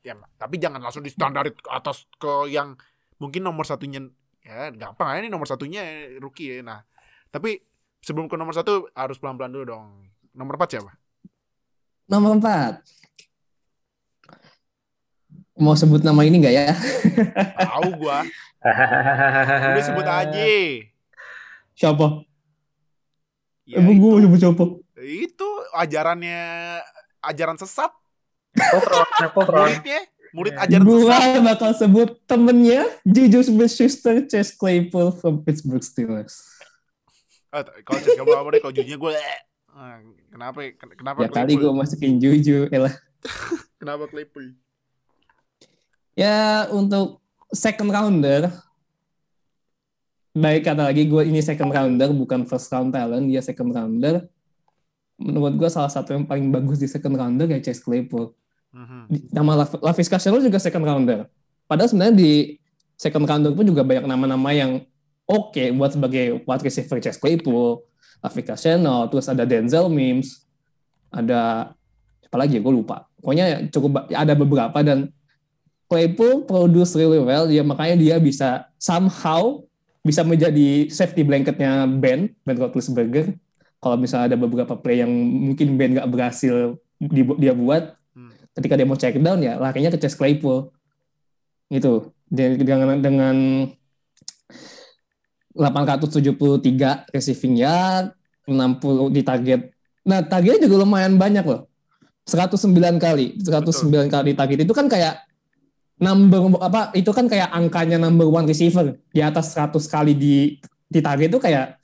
[0.04, 2.76] Ya, tapi jangan langsung distandarin ke atas ke yang
[3.22, 4.04] mungkin nomor satunya
[4.44, 6.66] ya gampang aja nih nomor satunya rookie ya.
[6.66, 6.84] Nah,
[7.32, 7.62] tapi
[8.04, 10.10] sebelum ke nomor satu harus pelan-pelan dulu dong.
[10.34, 10.92] Nomor 4 siapa?
[12.10, 12.82] Nomor 4.
[15.62, 16.74] Mau sebut nama ini nggak ya?
[17.62, 18.26] Tahu gua.
[19.72, 20.44] Udah sebut aja.
[21.78, 22.26] Siapa?
[23.64, 24.66] Ya, Emang gue mau sebut siapa?
[25.04, 26.42] itu ajarannya
[27.24, 27.92] ajaran sesat
[29.34, 30.00] muridnya
[30.34, 36.42] murid ajaran Gue sesat bakal sebut temennya Juju Smith-Schuster, Chase Claypool from Pittsburgh Steelers.
[37.50, 39.12] Ah, t- kalau cek kamu apa deh kalau jujurnya gue
[39.72, 41.78] ah, kenapa ken- kenapa Ya kali gue Claypool?
[41.78, 42.66] masukin Juju.
[42.70, 42.94] Elah.
[43.82, 44.58] kenapa Claypool
[46.14, 48.50] Ya untuk second rounder,
[50.32, 54.26] baik kata lagi gue ini second rounder bukan first round talent, dia second rounder.
[55.24, 58.36] Menurut gue salah satu yang paling bagus di second rounder ya Chase Claypool.
[58.76, 59.00] Mhm.
[59.08, 61.32] Di- nama Lav- Laviska Shenault juga second rounder.
[61.64, 62.60] Padahal sebenarnya di
[63.00, 64.84] second rounder pun juga banyak nama-nama yang
[65.24, 67.80] oke buat sebagai wide receiver Chase Claypool,
[68.20, 70.44] Laviska Shenault, terus ada Denzel Mims,
[71.08, 71.72] ada
[72.24, 73.08] apa lagi ya gue lupa.
[73.22, 75.08] Pokoknya cukup ada beberapa dan
[75.88, 79.62] Claypool produce really well, ya makanya dia bisa somehow
[80.02, 83.38] bisa menjadi safety blanketnya Ben, Ben Roethlisberger.
[83.84, 88.32] Kalau misalnya ada beberapa play yang mungkin Ben nggak berhasil dibu- dia buat, Hmm.
[88.56, 90.72] ketika dia mau check down ya larinya ke Chase Claypool.
[91.68, 92.08] Gitu.
[92.32, 93.36] Dengan dengan
[95.54, 98.16] 873 receiving yard
[98.48, 99.70] 60 di target.
[100.08, 101.68] Nah targetnya juga lumayan banyak loh.
[102.26, 103.36] 109 kali.
[103.44, 104.58] 109 kali di target.
[104.64, 105.28] Itu kan kayak
[106.02, 110.58] number apa itu kan kayak angkanya number one receiver di atas 100 kali di
[110.90, 111.78] di target itu kayak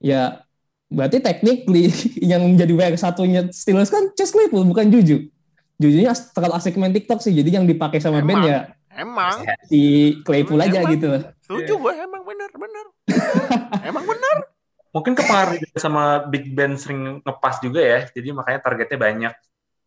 [0.00, 0.40] ya
[0.90, 1.88] berarti technically
[2.30, 5.30] yang menjadi WR satunya Steelers kan Chase Claypool bukan Juju
[5.80, 8.44] Jujunya terlalu asik main TikTok sih jadi yang dipakai sama Ben Emang.
[8.44, 8.58] ya
[8.90, 9.36] emang
[9.70, 10.92] si Claypool aja Emang.
[10.92, 11.08] gitu
[11.40, 12.86] setuju gue emang bener bener
[13.90, 14.36] emang bener
[14.90, 19.34] Mungkin kepengaruh juga sama Big Ben sering ngepas juga ya, jadi makanya targetnya banyak.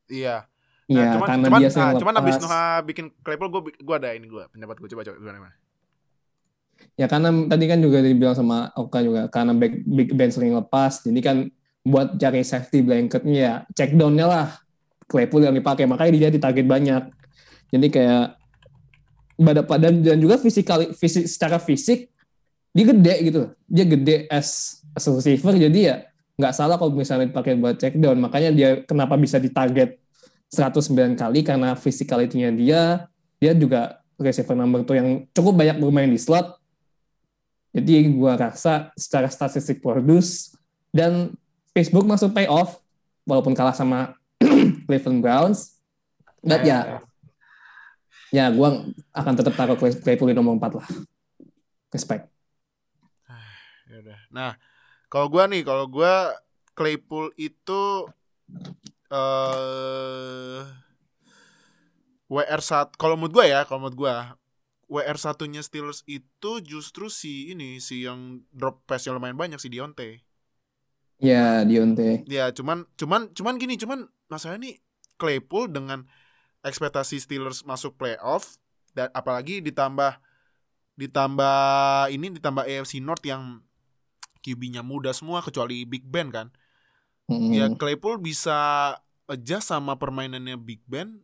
[0.07, 0.47] iya
[0.83, 2.35] Iya, Nah, cuman karena cuman, dia ah, sering cuman abis.
[2.43, 5.49] Noah bikin Claypool gue gue ada ini gue pendapat gue coba coba gimana
[6.93, 11.01] Ya karena tadi kan juga dibilang sama Oka juga karena Big, Big Ben sering lepas,
[11.01, 11.37] jadi kan
[11.83, 14.47] buat cari safety blanketnya ya check down-nya lah
[15.09, 17.03] Claypool yang dipakai makanya dia ditarget banyak.
[17.73, 18.37] Jadi kayak
[19.41, 22.13] badan badan dan juga fisikal fisik secara fisik
[22.71, 23.41] dia gede gitu.
[23.65, 25.95] Dia gede as, as receiver jadi ya
[26.33, 28.21] nggak salah kalau misalnya dipakai buat check down.
[28.21, 29.97] Makanya dia kenapa bisa ditarget
[30.53, 32.81] 109 kali karena physicality-nya dia
[33.41, 36.62] dia juga receiver number tuh yang cukup banyak bermain di slot
[37.73, 40.53] jadi gua rasa secara statistik produce
[40.93, 41.33] dan
[41.73, 42.77] Facebook masuk playoff
[43.25, 44.13] walaupun kalah sama
[44.85, 45.81] Cleveland Browns.
[46.45, 47.01] But ya,
[48.29, 50.87] ya gua akan tetap taruh Clay- Claypool di nomor 4 lah.
[51.89, 52.29] Respect.
[53.89, 54.19] Ya udah.
[54.29, 54.51] Nah,
[55.09, 56.37] kalau gua nih, kalau gua
[56.77, 58.05] Claypool itu
[59.09, 60.61] eh
[62.29, 64.37] WR1 kalau menurut gua ya, kalau menurut gua
[64.91, 70.21] WR satunya Steelers itu justru si ini si yang drop pass-nya lumayan banyak si Dionte.
[71.23, 72.27] Ya, Dionte.
[72.27, 74.75] Ya, cuman cuman cuman gini, cuman masalahnya nih
[75.15, 76.03] Claypool dengan
[76.63, 78.59] ekspektasi Steelers masuk playoff
[78.91, 80.19] dan apalagi ditambah
[80.99, 81.57] ditambah
[82.13, 83.63] ini ditambah AFC North yang
[84.43, 86.51] QB-nya muda semua kecuali Big Ben kan.
[87.31, 87.51] Mm.
[87.55, 88.91] Ya Claypool bisa
[89.31, 91.23] adjust sama permainannya Big Ben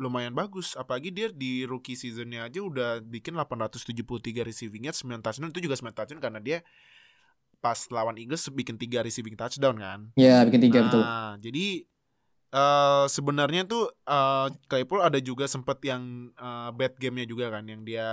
[0.00, 3.92] lumayan bagus apalagi dia di rookie seasonnya aja udah bikin 873
[4.44, 6.58] receiving yards 9 touchdown itu juga 9 touchdown karena dia
[7.62, 11.02] pas lawan Eagles bikin 3 receiving touchdown kan Ya, bikin tiga betul.
[11.02, 11.86] Nah, jadi
[12.52, 17.80] eh sebenarnya tuh eh Claypool ada juga sempet yang eh, bad gamenya juga kan yang
[17.86, 18.08] dia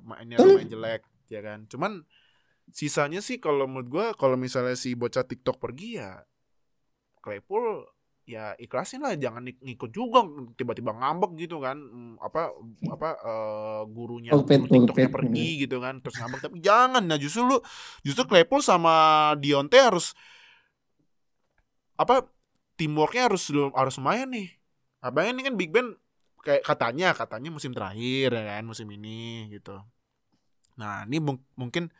[0.00, 1.68] mainnya lumayan jelek ya kan.
[1.68, 2.06] Cuman
[2.72, 6.24] sisanya sih kalau menurut gua kalau misalnya si bocah TikTok pergi ya
[7.20, 7.84] Claypool
[8.32, 10.24] ya ikhlasin lah jangan ik- ngikut juga
[10.56, 12.48] tiba-tiba ngambek gitu kan Hmm, apa
[12.88, 17.44] apa eh, gurunya Pulpit, guru TikToknya pergi gitu kan terus ngambek tapi jangan nah justru
[17.44, 17.56] lu
[18.06, 18.94] justru Claypool sama
[19.36, 20.16] Dionte harus
[22.00, 22.26] apa
[22.80, 24.48] teamworknya harus harus lumayan nih.
[25.04, 25.94] Apa ini kan Big Ben
[26.42, 29.78] kayak katanya katanya musim terakhir ya kan musim ini gitu.
[30.80, 31.92] Nah ini mung- mungkin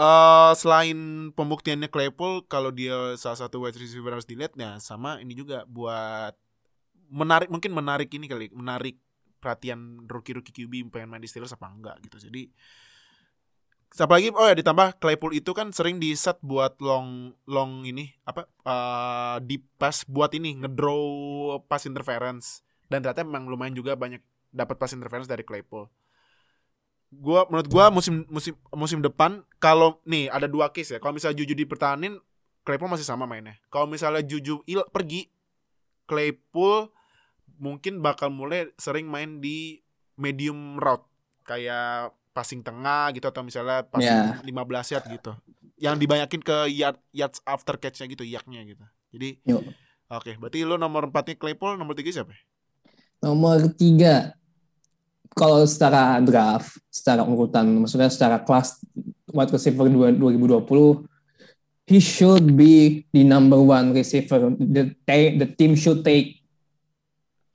[0.00, 5.36] eh selain pembuktiannya Claypool kalau dia salah satu wide receiver harus dilihat ya sama ini
[5.36, 6.32] juga buat
[7.12, 8.96] menarik mungkin menarik ini kali menarik
[9.44, 12.48] perhatian rookie-rookie QB pengen main di Steelers apa enggak gitu jadi
[13.90, 14.30] Siapa lagi?
[14.30, 19.36] Oh ya ditambah Claypool itu kan sering di set buat long long ini apa eh
[19.42, 21.02] deep pass buat ini ngedraw
[21.66, 24.22] pass interference dan ternyata memang lumayan juga banyak
[24.54, 25.90] dapat pass interference dari Claypool.
[27.10, 30.98] Gua menurut gua musim musim musim depan kalau nih ada dua case ya.
[31.02, 32.18] Kalau misalnya Juju dipertahanin
[32.62, 33.58] Claypool masih sama mainnya.
[33.68, 35.26] Kalau misalnya Juju il pergi
[36.06, 36.90] Claypool
[37.58, 39.82] mungkin bakal mulai sering main di
[40.16, 41.04] medium route
[41.44, 45.32] kayak passing tengah gitu atau misalnya passing 15 yard gitu.
[45.80, 48.84] Yang dibanyakin ke yard yards after catch-nya gitu, yaknya gitu.
[49.10, 49.42] Jadi.
[50.10, 52.34] Oke, berarti lu nomor 4-nya Claypool, nomor 3 siapa?
[53.22, 54.34] Nomor tiga,
[55.34, 58.82] kalau secara draft, secara urutan, maksudnya secara kelas
[59.30, 61.06] wide receiver dua- 2020,
[61.86, 64.50] he should be the number one receiver.
[64.58, 66.42] The, the team should take.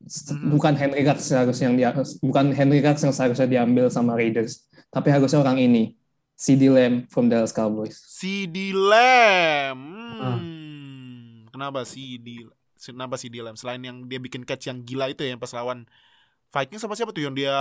[0.06, 0.54] Mhm.
[0.54, 1.90] Bukan Henry Ruggs seharusnya yang dia,
[2.22, 5.98] bukan Henry Ruggs yang seharusnya diambil sama Raiders, tapi harusnya orang ini,
[6.38, 7.98] CD Lamb from Dallas Cowboys.
[8.06, 9.82] CD Lamb.
[10.22, 11.50] Hmm.
[11.50, 12.46] Kenapa CD
[12.76, 13.58] Kenapa CD Lamb?
[13.58, 15.90] Selain yang dia bikin catch yang gila itu ya yang pas lawan
[16.50, 17.54] Vikings sama siapa tuh yang dia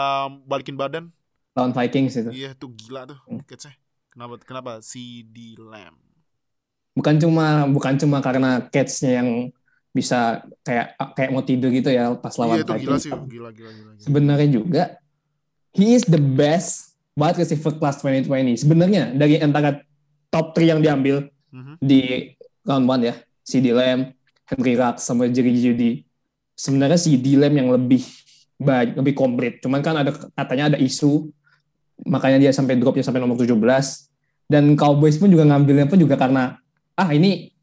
[0.45, 1.11] balikin badan?
[1.53, 2.31] Lawan Vikings itu.
[2.31, 3.41] Iya tuh gila tuh Hmm.
[3.43, 3.75] catch-nya.
[4.09, 5.99] Kenapa kenapa CD Lamb?
[6.95, 9.51] bukan cuma bukan cuma karena catch-nya yang
[9.91, 13.03] bisa kayak kayak mau tidur gitu ya pas lawan Iya itu gila Vikings.
[13.03, 13.91] sih, gila gila gila.
[13.91, 13.99] gila.
[13.99, 14.83] Sebenarnya juga
[15.75, 18.55] he is the best wide receiver class 2020.
[18.55, 19.83] Sebenarnya dari antara
[20.31, 21.75] top 3 yang diambil Mhm.
[21.79, 22.31] di
[22.63, 24.15] round 1 ya, CD Lamb,
[24.47, 26.07] Henry Ruggs sama Jerry Judy.
[26.55, 28.07] Sebenarnya CD Lamb yang lebih
[28.59, 29.59] baik, lebih komplit.
[29.61, 31.29] Cuman kan ada katanya ada isu
[32.07, 33.55] makanya dia sampai dropnya sampai nomor 17
[34.51, 36.59] dan Cowboys pun juga ngambilnya pun juga karena
[36.99, 37.55] ah ini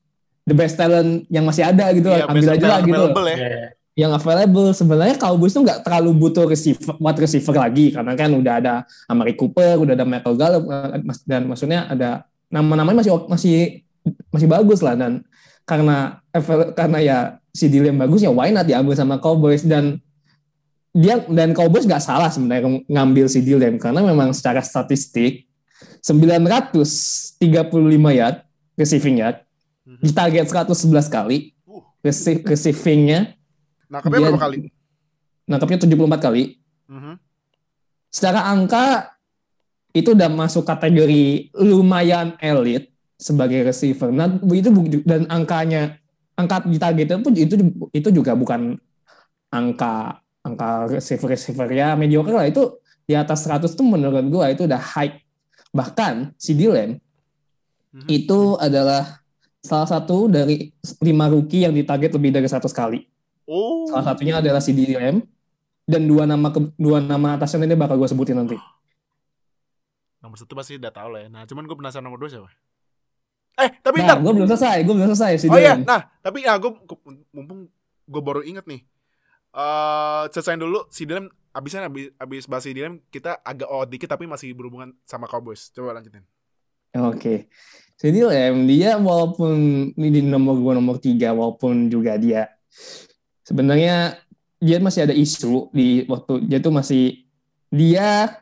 [0.48, 3.04] the best talent yang masih ada gitu Iya, ambil aja lah gitu.
[3.28, 3.36] ya.
[3.38, 3.68] Iya.
[3.92, 4.72] yang available.
[4.72, 7.92] Sebenarnya Cowboys tuh nggak terlalu butuh receiver wide receiver lagi.
[7.92, 8.74] Karena kan udah ada
[9.12, 13.58] Amari Cooper udah ada Michael Gallup eh, dan maksudnya ada nama-namanya masih masih
[14.32, 14.96] masih bagus lah.
[14.96, 15.28] Dan
[15.68, 16.24] karena
[16.74, 17.18] karena ya
[17.52, 19.68] si Lamb bagus ya why not diambil sama Cowboys?
[19.68, 20.00] Dan
[20.92, 25.48] dia dan Cowboys nggak salah sebenarnya ngambil si Lamb karena memang secara statistik
[26.04, 27.40] 935
[28.12, 28.38] yard
[28.76, 29.38] receiving yard
[29.82, 29.98] Mhm.
[30.04, 31.82] di target 111 kali Uh.
[32.02, 33.34] rece- receivingnya
[33.92, 34.58] Nangkapnya Dia- berapa kali?
[35.44, 36.44] nangkapnya 74 kali
[36.88, 37.14] Mhm.
[38.08, 39.12] secara angka
[39.92, 42.88] itu udah masuk kategori lumayan elit
[43.20, 44.08] sebagai receiver.
[44.08, 44.72] Nah, itu
[45.04, 46.00] dan angkanya
[46.34, 47.60] angka di targetnya pun itu
[47.92, 48.80] itu juga bukan
[49.52, 54.66] angka angka receiver receiver ya mediocre lah itu di atas 100 tuh menurut gua itu
[54.66, 55.22] udah high.
[55.72, 56.98] Bahkan si Dylan
[57.92, 58.08] Mhm.
[58.08, 59.20] itu adalah
[59.60, 63.04] salah satu dari lima rookie yang ditarget lebih dari 100 kali.
[63.46, 63.84] Oh.
[63.86, 65.28] Salah satunya adalah si Lamb
[65.84, 68.56] dan dua nama ke- dua nama atasnya ini bakal gue sebutin nanti.
[70.22, 71.30] Nomor satu pasti udah tahu lah ya.
[71.30, 72.50] Nah, cuman gue penasaran nomor dua siapa?
[73.60, 76.56] Eh, tapi Nah, gue belum selesai, gue belum selesai si Oh iya, nah, tapi ya
[76.56, 76.72] gue
[77.36, 77.68] mumpung
[78.08, 78.82] gue baru inget nih.
[79.52, 84.08] Eh, selesaiin dulu si Dylan abisnya abis, abis bahas si Dylan kita agak out dikit
[84.08, 85.68] tapi masih berhubungan sama Cowboys.
[85.76, 86.24] Coba lanjutin.
[86.96, 87.52] Oke.
[88.00, 89.52] Jadi Lamb dia walaupun
[89.94, 92.50] ini di nomor gue nomor tiga walaupun juga dia
[93.46, 94.18] sebenarnya
[94.58, 97.28] dia masih ada isu di waktu dia tuh masih
[97.70, 98.42] dia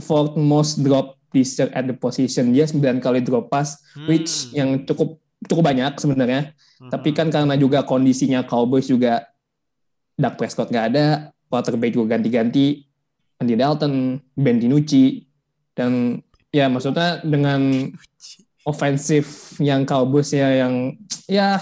[0.00, 4.54] fourth most drop this year at the position dia 9 kali drop pass which Hmm.
[4.54, 6.90] yang cukup cukup banyak sebenarnya Mhm.
[6.90, 9.26] Tapi kan karena juga kondisinya Cowboys juga
[10.14, 12.86] Dak Prescott nggak ada, quarterback juga ganti-ganti,
[13.38, 15.26] Andy Dalton, Ben DiNucci,
[15.74, 16.22] dan
[16.54, 17.90] ya maksudnya dengan
[18.62, 20.94] offensif yang Cowboys ya yang
[21.26, 21.58] ya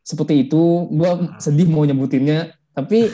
[0.00, 3.12] seperti itu, gue sedih mau nyebutinnya, tapi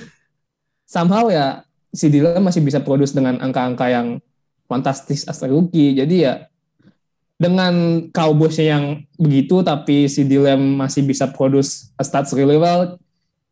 [0.87, 4.23] somehow ya si Dylan masih bisa produce dengan angka-angka yang
[4.71, 6.35] fantastis as rookie, jadi ya
[7.35, 12.97] dengan Cowboys yang begitu tapi si Dilem masih bisa produce stats really well.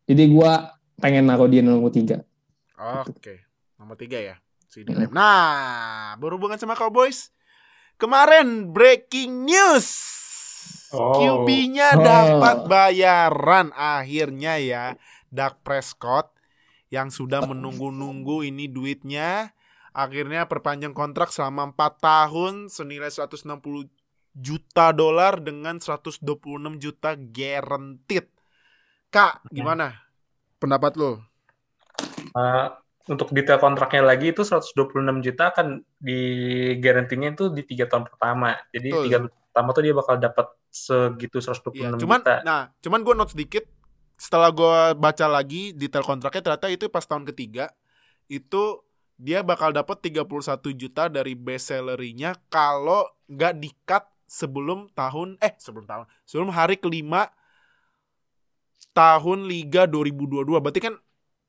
[0.03, 2.23] Jadi gua pengen naruh dia nomor tiga.
[2.75, 3.47] Oke,
[3.79, 4.35] nomor tiga ya.
[4.67, 5.13] Si Dilem.
[5.13, 7.29] Nah, berhubungan sama Cowboys.
[8.01, 9.87] Kemarin breaking news.
[10.93, 11.17] Oh.
[11.17, 12.03] QB-nya Oh.
[12.03, 14.85] dapat bayaran akhirnya ya.
[15.33, 16.33] Dak Prescott
[16.93, 19.49] yang sudah menunggu-nunggu ini duitnya
[19.93, 23.89] akhirnya perpanjang kontrak selama 4 tahun senilai 160
[24.33, 28.32] juta dolar dengan 126 juta guaranteed.
[29.13, 29.93] Kak, gimana
[30.57, 31.21] pendapat lo?
[32.33, 32.73] Uh,
[33.05, 34.73] untuk detail kontraknya lagi itu 126
[35.21, 36.19] juta akan di
[36.81, 38.57] garantinya itu di tiga tahun pertama.
[38.73, 39.03] Jadi Betul.
[39.05, 42.35] tiga tahun pertama tuh dia bakal dapat segitu 126 Iya, cuman juta.
[42.41, 43.63] nah, cuman gue note sedikit
[44.17, 47.69] setelah gue baca lagi detail kontraknya ternyata itu pas tahun ketiga
[48.25, 48.81] itu
[49.21, 50.25] dia bakal dapat 31
[50.73, 57.29] juta dari base salary-nya kalau nggak di-cut sebelum tahun eh sebelum tahun sebelum hari kelima
[58.93, 60.93] tahun Liga 2022 berarti kan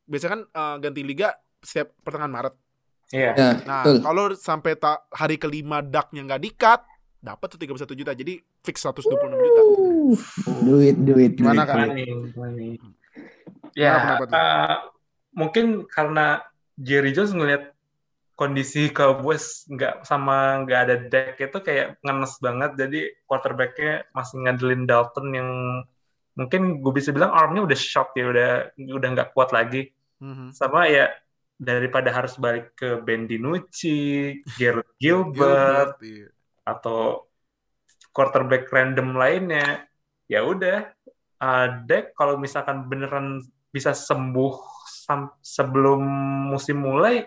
[0.05, 1.33] biasanya kan eh, ganti liga
[1.65, 2.55] setiap pertengahan Maret.
[3.13, 3.31] Iya.
[3.37, 4.01] Ya, nah betul.
[4.01, 6.81] kalau sampai ta- hari kelima daknya nggak di-cut
[7.25, 8.13] dapat tuh 31 juta.
[8.13, 9.63] Jadi fix 126 juta.
[9.65, 10.13] Uh,
[10.65, 11.65] duit, duit, Gimana.
[11.65, 12.77] Gimana
[13.75, 14.93] Ya, uh,
[15.35, 16.45] mungkin karena
[16.79, 17.75] Jerry Jones ngelihat
[18.39, 22.71] kondisi Cowboys nggak sama nggak ada deck itu kayak ngenes banget.
[22.79, 25.51] Jadi quarterbacknya masih ngandelin Dalton yang
[26.35, 29.91] mungkin gue bisa bilang armnya udah shock ya udah udah nggak kuat lagi
[30.23, 30.55] Mhm.
[30.55, 31.11] sama ya
[31.55, 36.27] daripada harus balik ke Ben DiNucci, Garrett Gilbert, iya.
[36.67, 37.31] atau
[38.11, 39.87] quarterback random lainnya
[40.27, 40.91] ya udah
[41.43, 41.69] uh,
[42.15, 44.55] kalau misalkan beneran bisa sembuh
[44.87, 46.01] sam- sebelum
[46.49, 47.27] musim mulai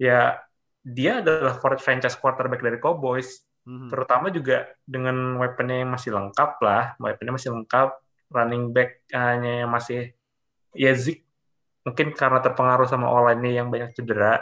[0.00, 0.40] ya
[0.82, 3.94] dia adalah franchise quarterback dari Cowboys Mhm.
[3.94, 7.94] terutama juga dengan weaponnya yang masih lengkap lah weaponnya masih lengkap
[8.32, 10.16] running back-nya yang masih
[10.72, 11.22] Zeke
[11.82, 14.40] mungkin karena terpengaruh sama online yang banyak cedera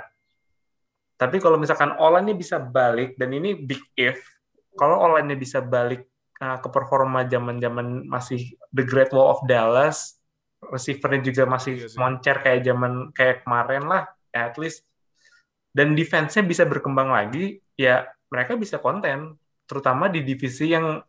[1.20, 4.20] tapi kalau misalkan online bisa balik dan ini big if
[4.76, 6.08] kalau online bisa balik
[6.40, 10.16] uh, ke performa zaman-zaman masih the Great Wall of Dallas
[10.60, 11.98] receivernya juga masih Iya sih.
[11.98, 14.84] moncer kayak zaman kayak kemarin lah at least
[15.72, 21.00] dan defense-nya bisa berkembang lagi ya mereka bisa konten terutama di divisi yang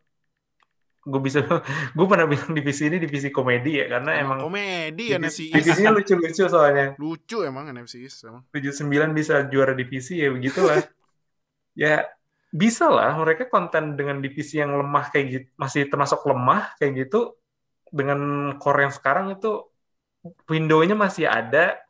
[1.02, 1.42] gue bisa
[1.98, 5.56] gue pernah bilang divisi ini divisi komedi ya karena emang komedi ya NFC East.
[5.58, 8.46] divisinya lucu-lucu soalnya Lucu emang NFC East emang.
[8.54, 10.78] 79 bisa juara divisi ya begitulah
[11.82, 12.06] ya
[12.52, 17.40] bisa lah mereka konten dengan divisi yang lemah kayak gitu masih termasuk lemah kayak gitu
[17.90, 19.66] dengan core yang sekarang itu
[20.46, 21.82] window-nya masih ada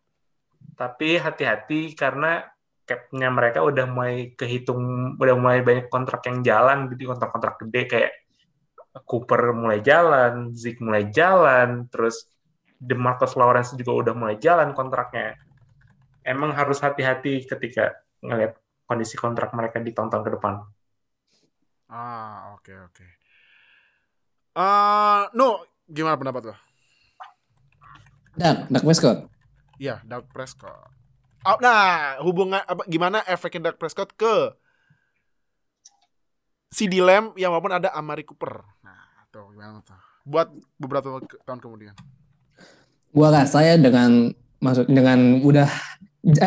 [0.78, 2.48] tapi hati-hati karena
[2.88, 8.12] cap-nya mereka udah mulai kehitung udah mulai banyak kontrak yang jalan gitu kontrak-kontrak gede kayak
[8.92, 12.28] Cooper mulai jalan, Zeke mulai jalan, terus
[12.76, 15.40] DeMarcus Lawrence juga udah mulai jalan kontraknya.
[16.28, 20.54] Emang harus hati-hati ketika ngeliat kondisi kontrak mereka di tahun-tahun ke depan.
[21.88, 23.08] Ah, oke oke.
[24.52, 26.56] Eh, no, gimana pendapat lo?
[28.36, 29.28] Dak, Dak Prescott.
[29.80, 30.92] Iya, Dak Prescott.
[31.42, 34.54] Ah, nah, hubungan apa gimana efeknya Dak Prescott ke
[36.72, 38.64] CD Lamb yang walaupun ada Amari Cooper.
[39.32, 39.96] Nah, tuh gimana tuh?
[40.28, 41.96] Buat beberapa tahun kemudian.
[43.16, 44.28] Gua rasa ya dengan
[44.60, 45.72] maksud dengan udah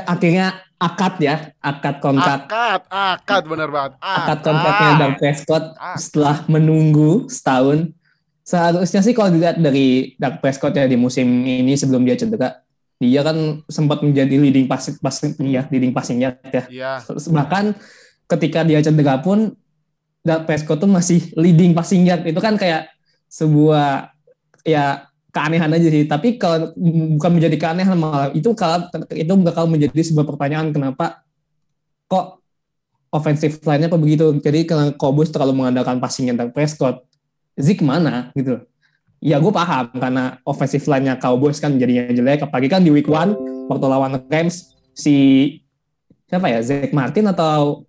[0.05, 3.97] akhirnya akad ya, akad kontrak Akad, akad bener banget.
[4.05, 5.97] akad kontraknya Dak Prescott Akad.
[5.97, 7.89] setelah menunggu setahun.
[8.45, 12.61] Seharusnya sih kalau dilihat dari Dak Prescott ya di musim ini sebelum dia cedera,
[13.01, 16.69] dia kan sempat menjadi leading passing passing ya, leading passing yard ya.
[16.69, 16.93] Iya.
[17.09, 17.81] Bahkan
[18.29, 19.57] ketika dia cedera pun
[20.25, 22.25] Prescott tuh masih leading passing yard.
[22.25, 22.89] Itu kan kayak
[23.29, 24.09] sebuah
[24.65, 26.09] ya keanehan aja sih.
[26.09, 31.21] Tapi kalau bukan menjadi keanehan malah itu kalau itu bakal menjadi sebuah pertanyaan kenapa
[32.09, 32.41] kok
[33.13, 34.33] offensive line-nya apa begitu.
[34.41, 37.05] Jadi kalau Cowboys terlalu mengandalkan passingnya Dak Prescott,
[37.55, 38.65] Zeke mana gitu.
[39.25, 42.49] Ya gue paham karena offensive line-nya Cowboys kan jadinya jelek.
[42.49, 43.37] Apalagi kan di week one
[43.69, 45.17] waktu lawan Rams si
[46.31, 47.85] siapa ya Zach Martin atau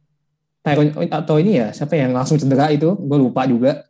[0.65, 2.97] Tyron atau ini ya siapa yang langsung cedera itu?
[2.97, 3.85] Gue lupa juga.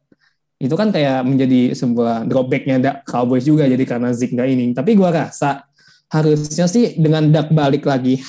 [0.59, 4.95] Itu kan kayak menjadi sebuah dropbacknya Dak Cowboys juga jadi karena Zeke nggak ini tapi
[4.95, 5.67] gue rasa
[6.07, 8.23] harusnya sih dengan Dak balik lagi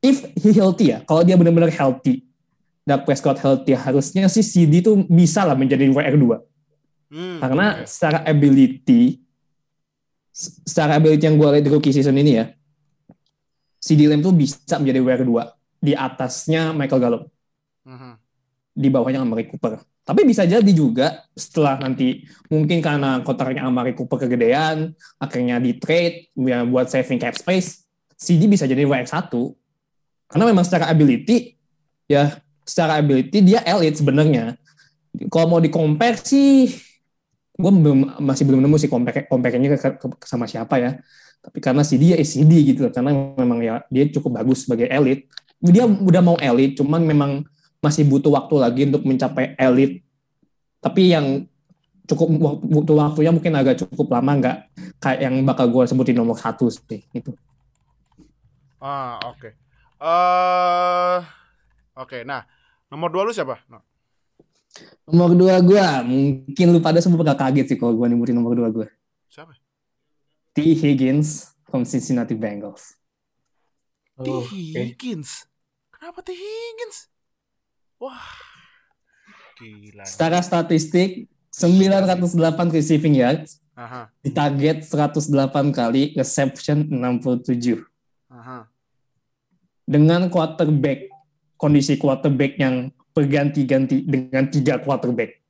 [0.00, 2.24] if he healthy ya kalau dia benar-benar healthy
[2.80, 6.40] Dak Prescott healthy harusnya sih CD tuh bisa lah menjadi WR2
[7.06, 9.22] Hmm, karena secara ability
[10.34, 12.50] secara ability yang gue lihat di rookie season ini ya
[13.78, 15.32] CD Lamb tuh bisa menjadi WR2
[15.78, 17.22] di atasnya Michael Gallup
[17.86, 18.12] Mhm.
[18.76, 24.22] di bawahnya Amari Cooper Tapi bisa jadi juga setelah nanti mungkin karena kontraknya Amari Cooper
[24.22, 27.82] kegedean, akhirnya di trade ya, buat saving cap space,
[28.14, 29.34] CD bisa jadi WX1.
[30.30, 31.58] Karena memang secara ability,
[32.06, 34.54] ya secara ability dia elite sebenarnya.
[35.26, 36.70] Kalau mau di compare sih,
[37.58, 41.02] gue belum masih belum nemu sih compare compare-nya ke, ke, ke- sama siapa ya.
[41.42, 45.26] Tapi karena CD ya CD gitu, karena memang ya dia cukup bagus sebagai elite.
[45.58, 47.42] Dia udah mau elite, cuman memang
[47.86, 50.02] masih butuh waktu lagi untuk mencapai elite.
[50.82, 51.46] Tapi yang
[52.06, 54.56] cukup butuh waktunya mungkin agak cukup lama nggak
[55.02, 57.34] kayak yang bakal gue sebutin nomor satu sih gitu.
[58.82, 59.50] Ah, oke.
[59.96, 61.18] Eh,
[61.96, 62.18] oke.
[62.22, 62.46] Nah,
[62.92, 63.58] nomor dua lu siapa?
[63.66, 63.82] No.
[65.08, 68.68] Nomor dua gue, mungkin lu pada semua bakal kaget sih kalau gue nyebutin nomor dua
[68.68, 68.86] gue.
[69.32, 69.56] Siapa?
[70.52, 70.76] T.
[70.76, 72.94] Higgins from Cincinnati Bengals.
[74.20, 74.28] T.
[74.28, 74.44] Oh.
[74.44, 75.48] Higgins.
[75.90, 76.36] Kenapa T.
[76.36, 77.08] Higgins?
[78.00, 78.26] Wah.
[79.56, 80.04] Gila.
[80.04, 84.12] Secara statistik, 908 receiving yards, Aha.
[84.20, 87.80] ditarget 108 kali, reception 67.
[88.28, 88.68] Aha.
[89.88, 91.08] Dengan quarterback,
[91.56, 95.40] kondisi quarterback yang berganti-ganti dengan tiga quarterback.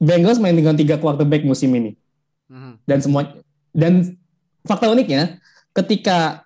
[0.00, 1.92] Bengals main dengan tiga quarterback musim ini.
[2.50, 2.72] Mhm.
[2.82, 3.22] dan semua
[3.70, 3.92] dan
[4.66, 5.38] fakta uniknya
[5.70, 6.42] ketika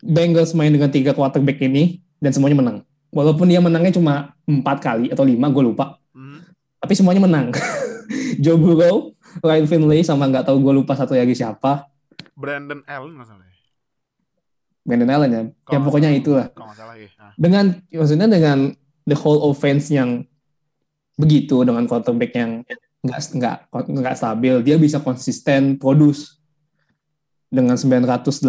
[0.00, 2.78] Bengals main dengan tiga quarterback ini dan semuanya menang
[3.10, 6.38] walaupun dia menangnya cuma empat kali atau lima gue lupa Mhm.
[6.78, 7.46] tapi semuanya menang
[8.42, 11.88] Joe Burrow Ryan Finley sama nggak tahu gue lupa satu lagi siapa
[12.32, 13.52] Brandon Allen masalahnya.
[14.80, 15.42] Brandon Allen ya
[15.72, 17.08] ya pokoknya itulah Kalau nggak salah ya.
[17.16, 17.32] Nah.
[17.34, 18.58] dengan maksudnya dengan
[19.04, 20.24] the whole offense yang
[21.16, 22.60] begitu dengan quarterback yang
[23.00, 23.56] nggak nggak
[23.88, 26.36] nggak stabil dia bisa konsisten produce
[27.46, 28.42] dengan 908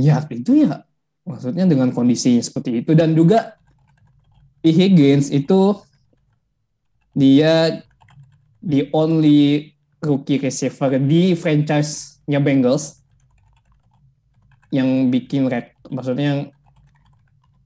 [0.00, 0.80] yard itu ya
[1.26, 3.55] maksudnya dengan kondisi seperti itu dan juga
[4.66, 5.78] di Higgins itu
[7.14, 7.86] dia
[8.58, 9.70] the only
[10.02, 12.98] rookie receiver di franchise-nya Bengals
[14.74, 16.40] yang bikin red maksudnya yang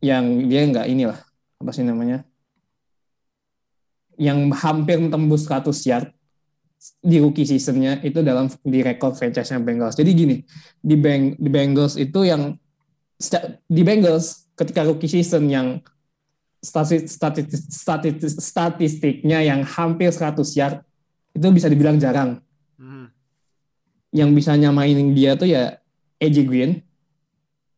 [0.05, 1.19] yang dia nggak inilah
[1.57, 2.21] apa sih namanya
[4.21, 6.13] yang hampir tembus 100 yard
[7.01, 10.01] di rookie seasonnya itu dalam di rekor franchise-nya Bengals.
[10.01, 10.37] Jadi gini,
[10.81, 12.57] di Beng, di Bengals itu yang
[13.69, 15.85] di Bengals ketika rookie season yang
[16.61, 20.85] statistik, statistik, statistik, statistiknya yang hampir 100 yard
[21.33, 22.41] itu bisa dibilang jarang.
[22.77, 23.07] Mhm.
[24.13, 25.81] Yang bisa nyamain dia tuh ya
[26.21, 26.85] AJ Green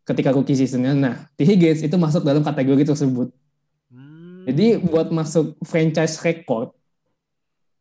[0.03, 0.93] ketika rookie seasonnya.
[0.93, 1.47] Nah, T.
[1.47, 3.31] Higgins itu masuk dalam kategori tersebut.
[3.87, 4.43] Hmm.
[4.51, 6.75] Jadi buat masuk franchise record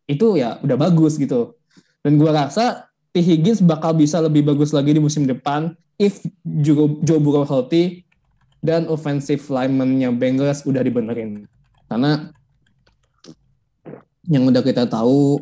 [0.06, 1.58] itu ya udah bagus gitu.
[2.06, 3.26] Dan gua rasa T.
[3.26, 8.06] Higgins bakal bisa lebih bagus lagi di musim depan if Joe, Joe Burrow healthy
[8.62, 11.50] dan offensive lineman-nya Bengals udah dibenerin.
[11.90, 12.30] Karena
[14.30, 15.42] yang udah kita tahu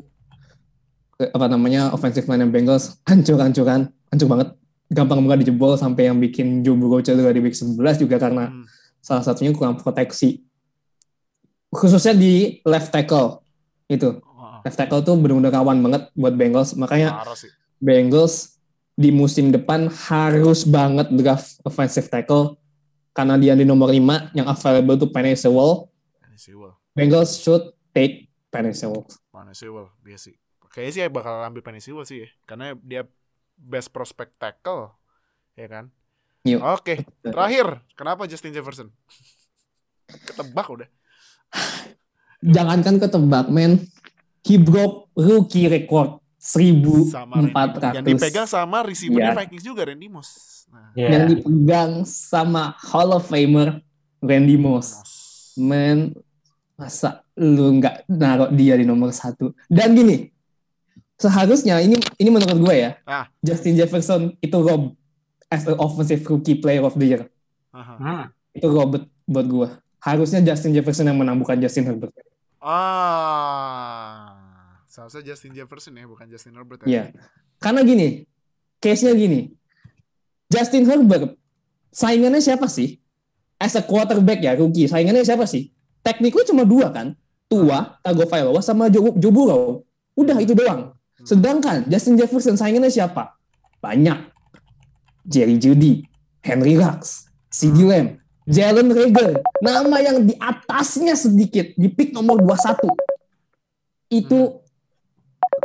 [1.20, 4.50] eh, apa namanya offensive line Bengals hancur-hancuran, hancur banget.
[4.90, 8.66] Gampang banget dijebol sampai yang bikin Joe Burrow cedera di week 11 juga karena Hmm.
[9.04, 10.42] salah satunya kurang proteksi.
[11.70, 13.46] Khususnya di left tackle
[13.86, 14.18] itu.
[14.34, 16.74] Wah, Left tackle tuh benar-benar rawan banget buat Bengals.
[16.74, 17.22] Makanya.
[17.78, 18.60] Bengals
[19.00, 22.59] di musim depan harus banget draft offensive tackle
[23.14, 25.90] karena dia di nomor 5 yang available tuh Penny Sewell.
[26.22, 26.74] Penny Sewell.
[26.94, 29.06] Bengals should take Penny Sewell.
[29.30, 30.36] Penny Sewell, biasa sih.
[30.70, 32.30] Kayaknya sih bakal ambil Penny Sewell sih ya.
[32.46, 33.04] Karena dia
[33.58, 34.94] best prospect tackle.
[35.58, 35.86] Ya kan?
[36.48, 36.62] Yuk.
[36.64, 37.84] Oke, terakhir.
[38.00, 38.88] Kenapa Justin Jefferson?
[40.28, 40.90] Ketebak udah.
[42.40, 43.84] Jangankan ketebak, men.
[44.48, 49.36] He broke rookie record Sama Randy, 1400 yang dipegang sama receiver Ya.
[49.36, 50.59] Vikings juga Randy Moss.
[50.70, 51.08] Nah, Ya.
[51.14, 53.82] yang dipegang sama Hall of Famer
[54.20, 55.02] Randy Moss.
[55.56, 56.16] Men,
[56.74, 59.52] masa lu nggak naruh dia di nomor satu?
[59.66, 60.32] Dan gini,
[61.16, 63.28] seharusnya ini ini menurut gue ya, Ah.
[63.40, 64.96] Justin Jefferson itu rob
[65.48, 67.24] as an offensive rookie player of the year.
[67.70, 67.94] Aha.
[67.96, 68.24] Hmm.
[68.52, 69.68] Itu robot buat gue.
[70.00, 72.16] Harusnya Justin Jefferson yang menang bukan Justin Herbert.
[73.30, 74.36] Ah.
[74.88, 76.82] Seharusnya Justin Jefferson ya, bukan Justin Herbert.
[76.84, 76.88] ya.
[76.88, 77.04] Iya.
[77.58, 78.26] Karena gini,
[78.80, 79.54] case-nya gini.
[80.50, 81.38] Justin Herbert,
[81.94, 82.98] saingannya siapa sih?
[83.62, 85.70] As a quarterback ya, rookie, saingannya siapa sih?
[86.02, 87.14] Technically cuma dua kan?
[87.46, 89.86] Tua, Tagovailoa, sama Joe, Joe Burrow.
[90.18, 90.98] Udah itu doang.
[91.22, 93.38] Sedangkan Justin Jefferson saingannya siapa?
[93.78, 94.32] Banyak.
[95.30, 96.02] Jerry Judy,
[96.42, 98.18] Henry Rux, CD Lamb,
[98.50, 99.38] Jalen Rager.
[99.62, 102.90] Nama yang di atasnya sedikit, di pick nomor 21.
[104.10, 104.66] Itu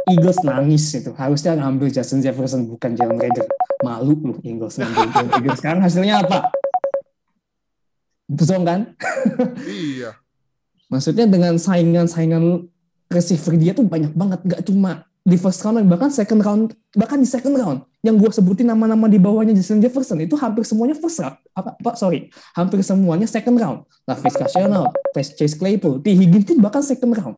[0.04, 1.16] Eagles nangis itu.
[1.16, 3.48] Harusnya ngambil Justin Jefferson bukan Jalen Rager.
[3.84, 5.54] Malu lu Jalen Rager.
[5.60, 6.48] Sekarang hasilnya apa?
[8.24, 8.96] Betul kan?
[9.68, 10.16] Iya.
[10.88, 12.64] Maksudnya dengan saingan-saingan
[13.12, 17.24] receiver dia tuh banyak banget, nggak cuma di first round, bahkan second round, bahkan di
[17.24, 21.40] second round yang gue sebutin nama-nama di bawahnya Justin Jefferson itu hampir semuanya first round,
[21.56, 23.88] apa, apa sorry, hampir semuanya second round.
[24.04, 26.12] Lavis Cassional, Chase Claypool, T.
[26.12, 27.36] Higgins itu bahkan second round.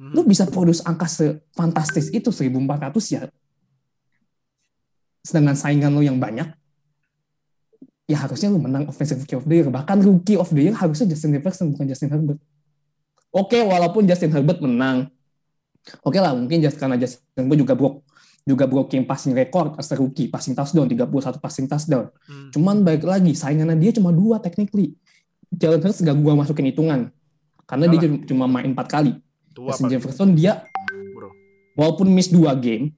[0.00, 0.12] Hmm.
[0.16, 3.28] Lu bisa produce angka sefantastis itu 1400 ya.
[5.22, 6.50] Sedangkan saingan lu yang banyak,
[8.10, 9.68] ya harusnya lu menang offensive rookie of the year.
[9.70, 12.38] Bahkan rookie of the year harusnya Justin Jefferson bukan Justin Herbert.
[13.32, 15.08] Oke, walaupun Justin Herbert menang,
[16.04, 17.98] oke lah mungkin just karena Justin Herbert juga broke
[18.42, 22.10] juga broken passing record as a rookie, passing touchdown 31 passing touchdown.
[22.26, 22.50] Hmm.
[22.50, 24.98] Cuman baik lagi saingannya dia cuma dua technically.
[25.52, 27.12] Jalen Hurts gak gua masukin hitungan
[27.68, 28.24] karena dia Alah.
[28.26, 29.12] cuma main empat kali.
[29.54, 29.88] Tua Justin.
[29.94, 30.64] Jefferson dia
[31.14, 31.30] Bro.
[31.78, 32.96] walaupun miss dua game.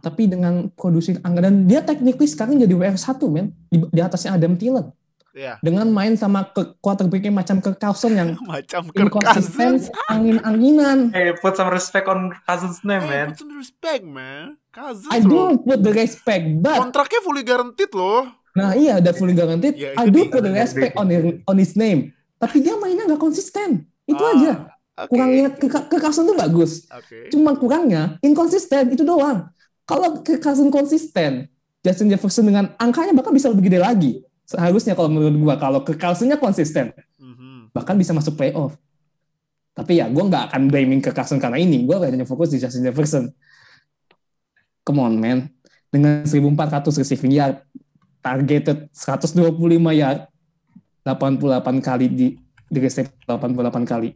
[0.00, 4.54] Tapi dengan produksi angka dan dia technically sekarang jadi WR1 men di, di atasnya Adam
[4.54, 4.88] Thielen
[5.30, 5.54] Iya.
[5.60, 10.08] dengan main sama ke quarterbacknya macam ke Carlson yang Macam inconsistent Cousins.
[10.08, 10.98] angin-anginan.
[11.10, 13.26] Hey, put some respect on Cousins name, Hey, man.
[13.28, 14.58] put some respect, man.
[14.68, 15.54] Cousins I loh.
[15.54, 18.26] do put the respect, but Kontraknya fully guaranteed loh.
[18.50, 19.78] nah iya ada fully guaranteed.
[19.78, 21.06] Ya, I do put the respect on
[21.44, 22.10] on his name.
[22.34, 23.86] Tapi dia mainnya nggak konsisten.
[24.02, 24.52] Itu Ah, aja.
[24.98, 25.14] Oke.
[25.14, 26.82] Kurangnya ke, ke Carlson tuh bagus.
[26.90, 27.30] Oke.
[27.30, 29.46] Cuma kurangnya inkonsisten itu doang.
[29.88, 31.48] Kalau Carlson konsisten,
[31.80, 34.12] Justin Jefferson dengan angkanya bahkan bisa lebih gede lagi.
[34.44, 37.72] Seharusnya kalau menurut gua kalau Carlsonnya konsisten, Mhm.
[37.72, 38.76] bahkan bisa masuk playoff.
[39.72, 41.86] Tapi ya gue nggak akan blaming Carlson karena ini.
[41.86, 43.30] Gue hanya fokus di Justin Jefferson.
[44.82, 45.48] Come on man.
[45.88, 47.62] Dengan 1400 receiving yard,
[48.20, 50.26] targeted 125 yard,
[51.06, 52.26] 88 kali di
[52.68, 54.12] di receive 88 kali.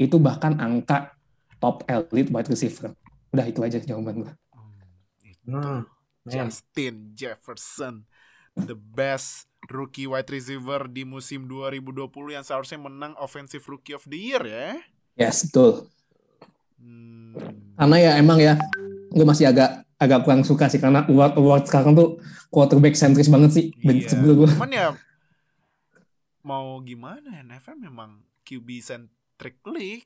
[0.00, 1.12] Itu bahkan angka
[1.60, 2.94] top elite wide receiver.
[3.34, 4.32] Udah itu aja jawaban gue.
[5.46, 5.84] Hmm.
[6.22, 8.06] Justin Jefferson,
[8.54, 14.18] the best rookie wide receiver di musim 2020 yang seharusnya menang Offensive Rookie of the
[14.18, 14.78] Year ya.
[15.18, 15.90] Yes, betul.
[16.78, 17.34] Hmm.
[17.74, 18.54] Karena ya emang ya,
[19.10, 22.18] gue masih agak agak kurang suka sih karena award award sekarang tuh
[22.50, 23.66] quarterback sentris banget sih.
[23.82, 24.10] Iya.
[24.10, 24.48] Sebelum gue.
[24.54, 24.88] Cuman ya
[26.42, 30.02] mau gimana ya, NFL memang QB centric league.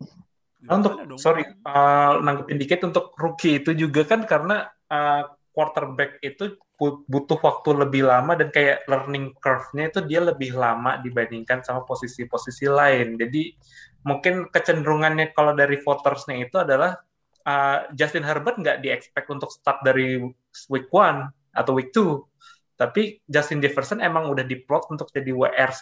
[0.67, 1.19] Nah, untuk dong?
[1.19, 5.23] sorry uh, nanggepin dikit untuk rookie itu juga kan karena uh,
[5.57, 11.01] quarterback itu bu- butuh waktu lebih lama dan kayak learning curve-nya itu dia lebih lama
[11.01, 13.17] dibandingkan sama posisi-posisi lain.
[13.17, 13.57] Jadi
[14.05, 17.01] mungkin kecenderungannya kalau dari votersnya itu adalah
[17.49, 20.21] uh, Justin Herbert nggak di-expect untuk start dari
[20.69, 22.29] week one atau week two.
[22.77, 25.73] Tapi Justin Jefferson emang udah diplot untuk jadi WR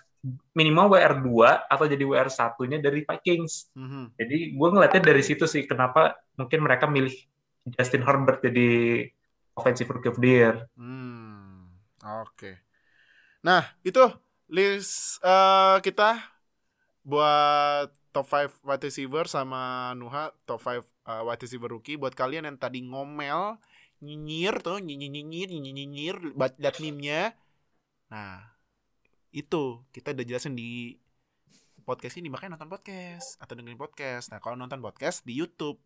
[0.54, 3.74] minimal WR 2 atau jadi WR satunya dari Vikings.
[3.74, 4.14] Mhm.
[4.14, 7.12] Jadi gue ngeliatnya dari situ sih kenapa mungkin mereka milih
[7.74, 9.04] Justin Herbert jadi
[9.58, 10.54] offensive rookie of the year.
[10.78, 12.62] Hmm, oke.
[13.42, 14.02] Nah, itu
[14.46, 16.20] list eh, kita
[17.02, 22.46] buat top 5 wide receiver sama Nuha top 5 eh, wide receiver rookie buat kalian
[22.46, 23.58] yang tadi ngomel
[24.04, 27.32] nyinyir tuh nyinyir nyinyir nyinyir nyinyir buat liat meme-nya.
[28.12, 28.44] Nah,
[29.32, 31.00] itu kita udah jelasin di
[31.84, 34.28] podcast ini makanya nonton podcast atau dengerin podcast.
[34.30, 35.80] Nah, kalau nonton podcast di YouTube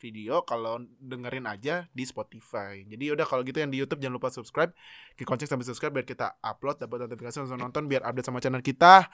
[0.00, 2.82] video kalau dengerin aja di Spotify.
[2.88, 4.72] Jadi udah kalau gitu yang di YouTube jangan lupa subscribe,
[5.14, 8.64] klik lonceng sampai subscribe biar kita upload dapat notifikasi langsung nonton biar update sama channel
[8.64, 9.06] kita.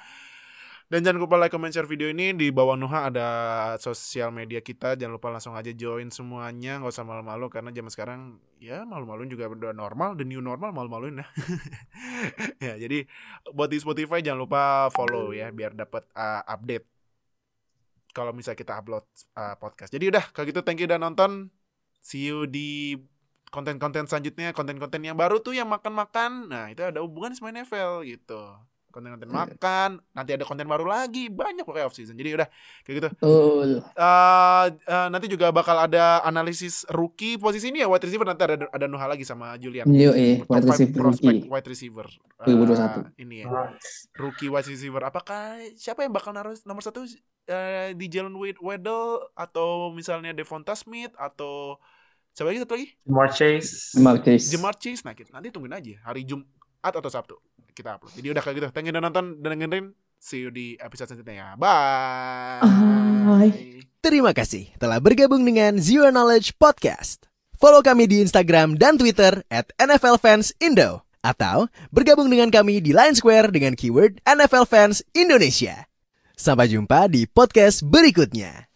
[0.87, 3.29] Dan jangan lupa like, comment, share video ini di bawah Nuha ada
[3.83, 4.95] sosial media kita.
[4.95, 8.21] Jangan lupa langsung aja join semuanya, nggak usah malu-malu karena zaman sekarang
[8.63, 11.27] ya malu-maluin juga udah normal, the new normal malu-maluin ya.
[12.71, 13.03] ya jadi
[13.51, 16.87] buat di Spotify jangan lupa follow ya biar dapat uh, update
[18.15, 19.91] kalau misalnya kita upload uh, podcast.
[19.91, 21.51] Jadi udah kalau gitu thank you udah nonton.
[21.99, 22.95] See you di
[23.51, 26.47] konten-konten selanjutnya, konten-konten yang baru tuh yang makan-makan.
[26.47, 28.55] Nah, itu ada hubungan sama NFL gitu.
[28.97, 32.17] Konten-konten makan, nanti ada konten baru lagi, banyak pokoknya off season.
[32.17, 32.49] Jadi udah
[32.81, 33.09] kayak gitu.
[33.13, 33.85] Betul.
[33.93, 38.57] Eh, eh, nanti juga bakal ada analisis rookie posisi ini ya wide receiver nanti ada
[38.73, 39.85] ada Nuha lagi sama Julian.
[39.85, 41.53] Yo eh, Top wide five receiver prospect rookie.
[41.53, 42.07] wide receiver.
[42.41, 42.49] 2021.
[42.49, 43.53] Eh, ini ya
[44.17, 47.05] rookie wide receiver apakah siapa yang bakal naruh nomor satu
[47.45, 51.77] eh, di Jalen Wade- Waddle atau misalnya Devonta Smith atau
[52.33, 53.73] siapa lagi satu lagi Jamar Chase.
[53.93, 54.47] Jamar Chase.
[54.49, 56.49] Jamar Chase nah kita, nanti tungguin aja hari Jumat
[56.81, 57.37] atau Sabtu
[57.77, 60.81] kita upload jadi udah kayak gitu thank you udah nonton dan dengerin see you di
[60.81, 62.65] episode selanjutnya ya bye
[63.27, 63.83] Bye.
[64.07, 67.27] Terima kasih telah bergabung dengan Zero Knowledge Podcast.
[67.59, 71.03] Follow kami di Instagram dan Twitter at NFL Fans Indo.
[71.27, 75.91] Atau bergabung dengan kami di Line Square dengan keyword NFL Fans Indonesia.
[76.39, 78.71] Sampai jumpa di podcast berikutnya.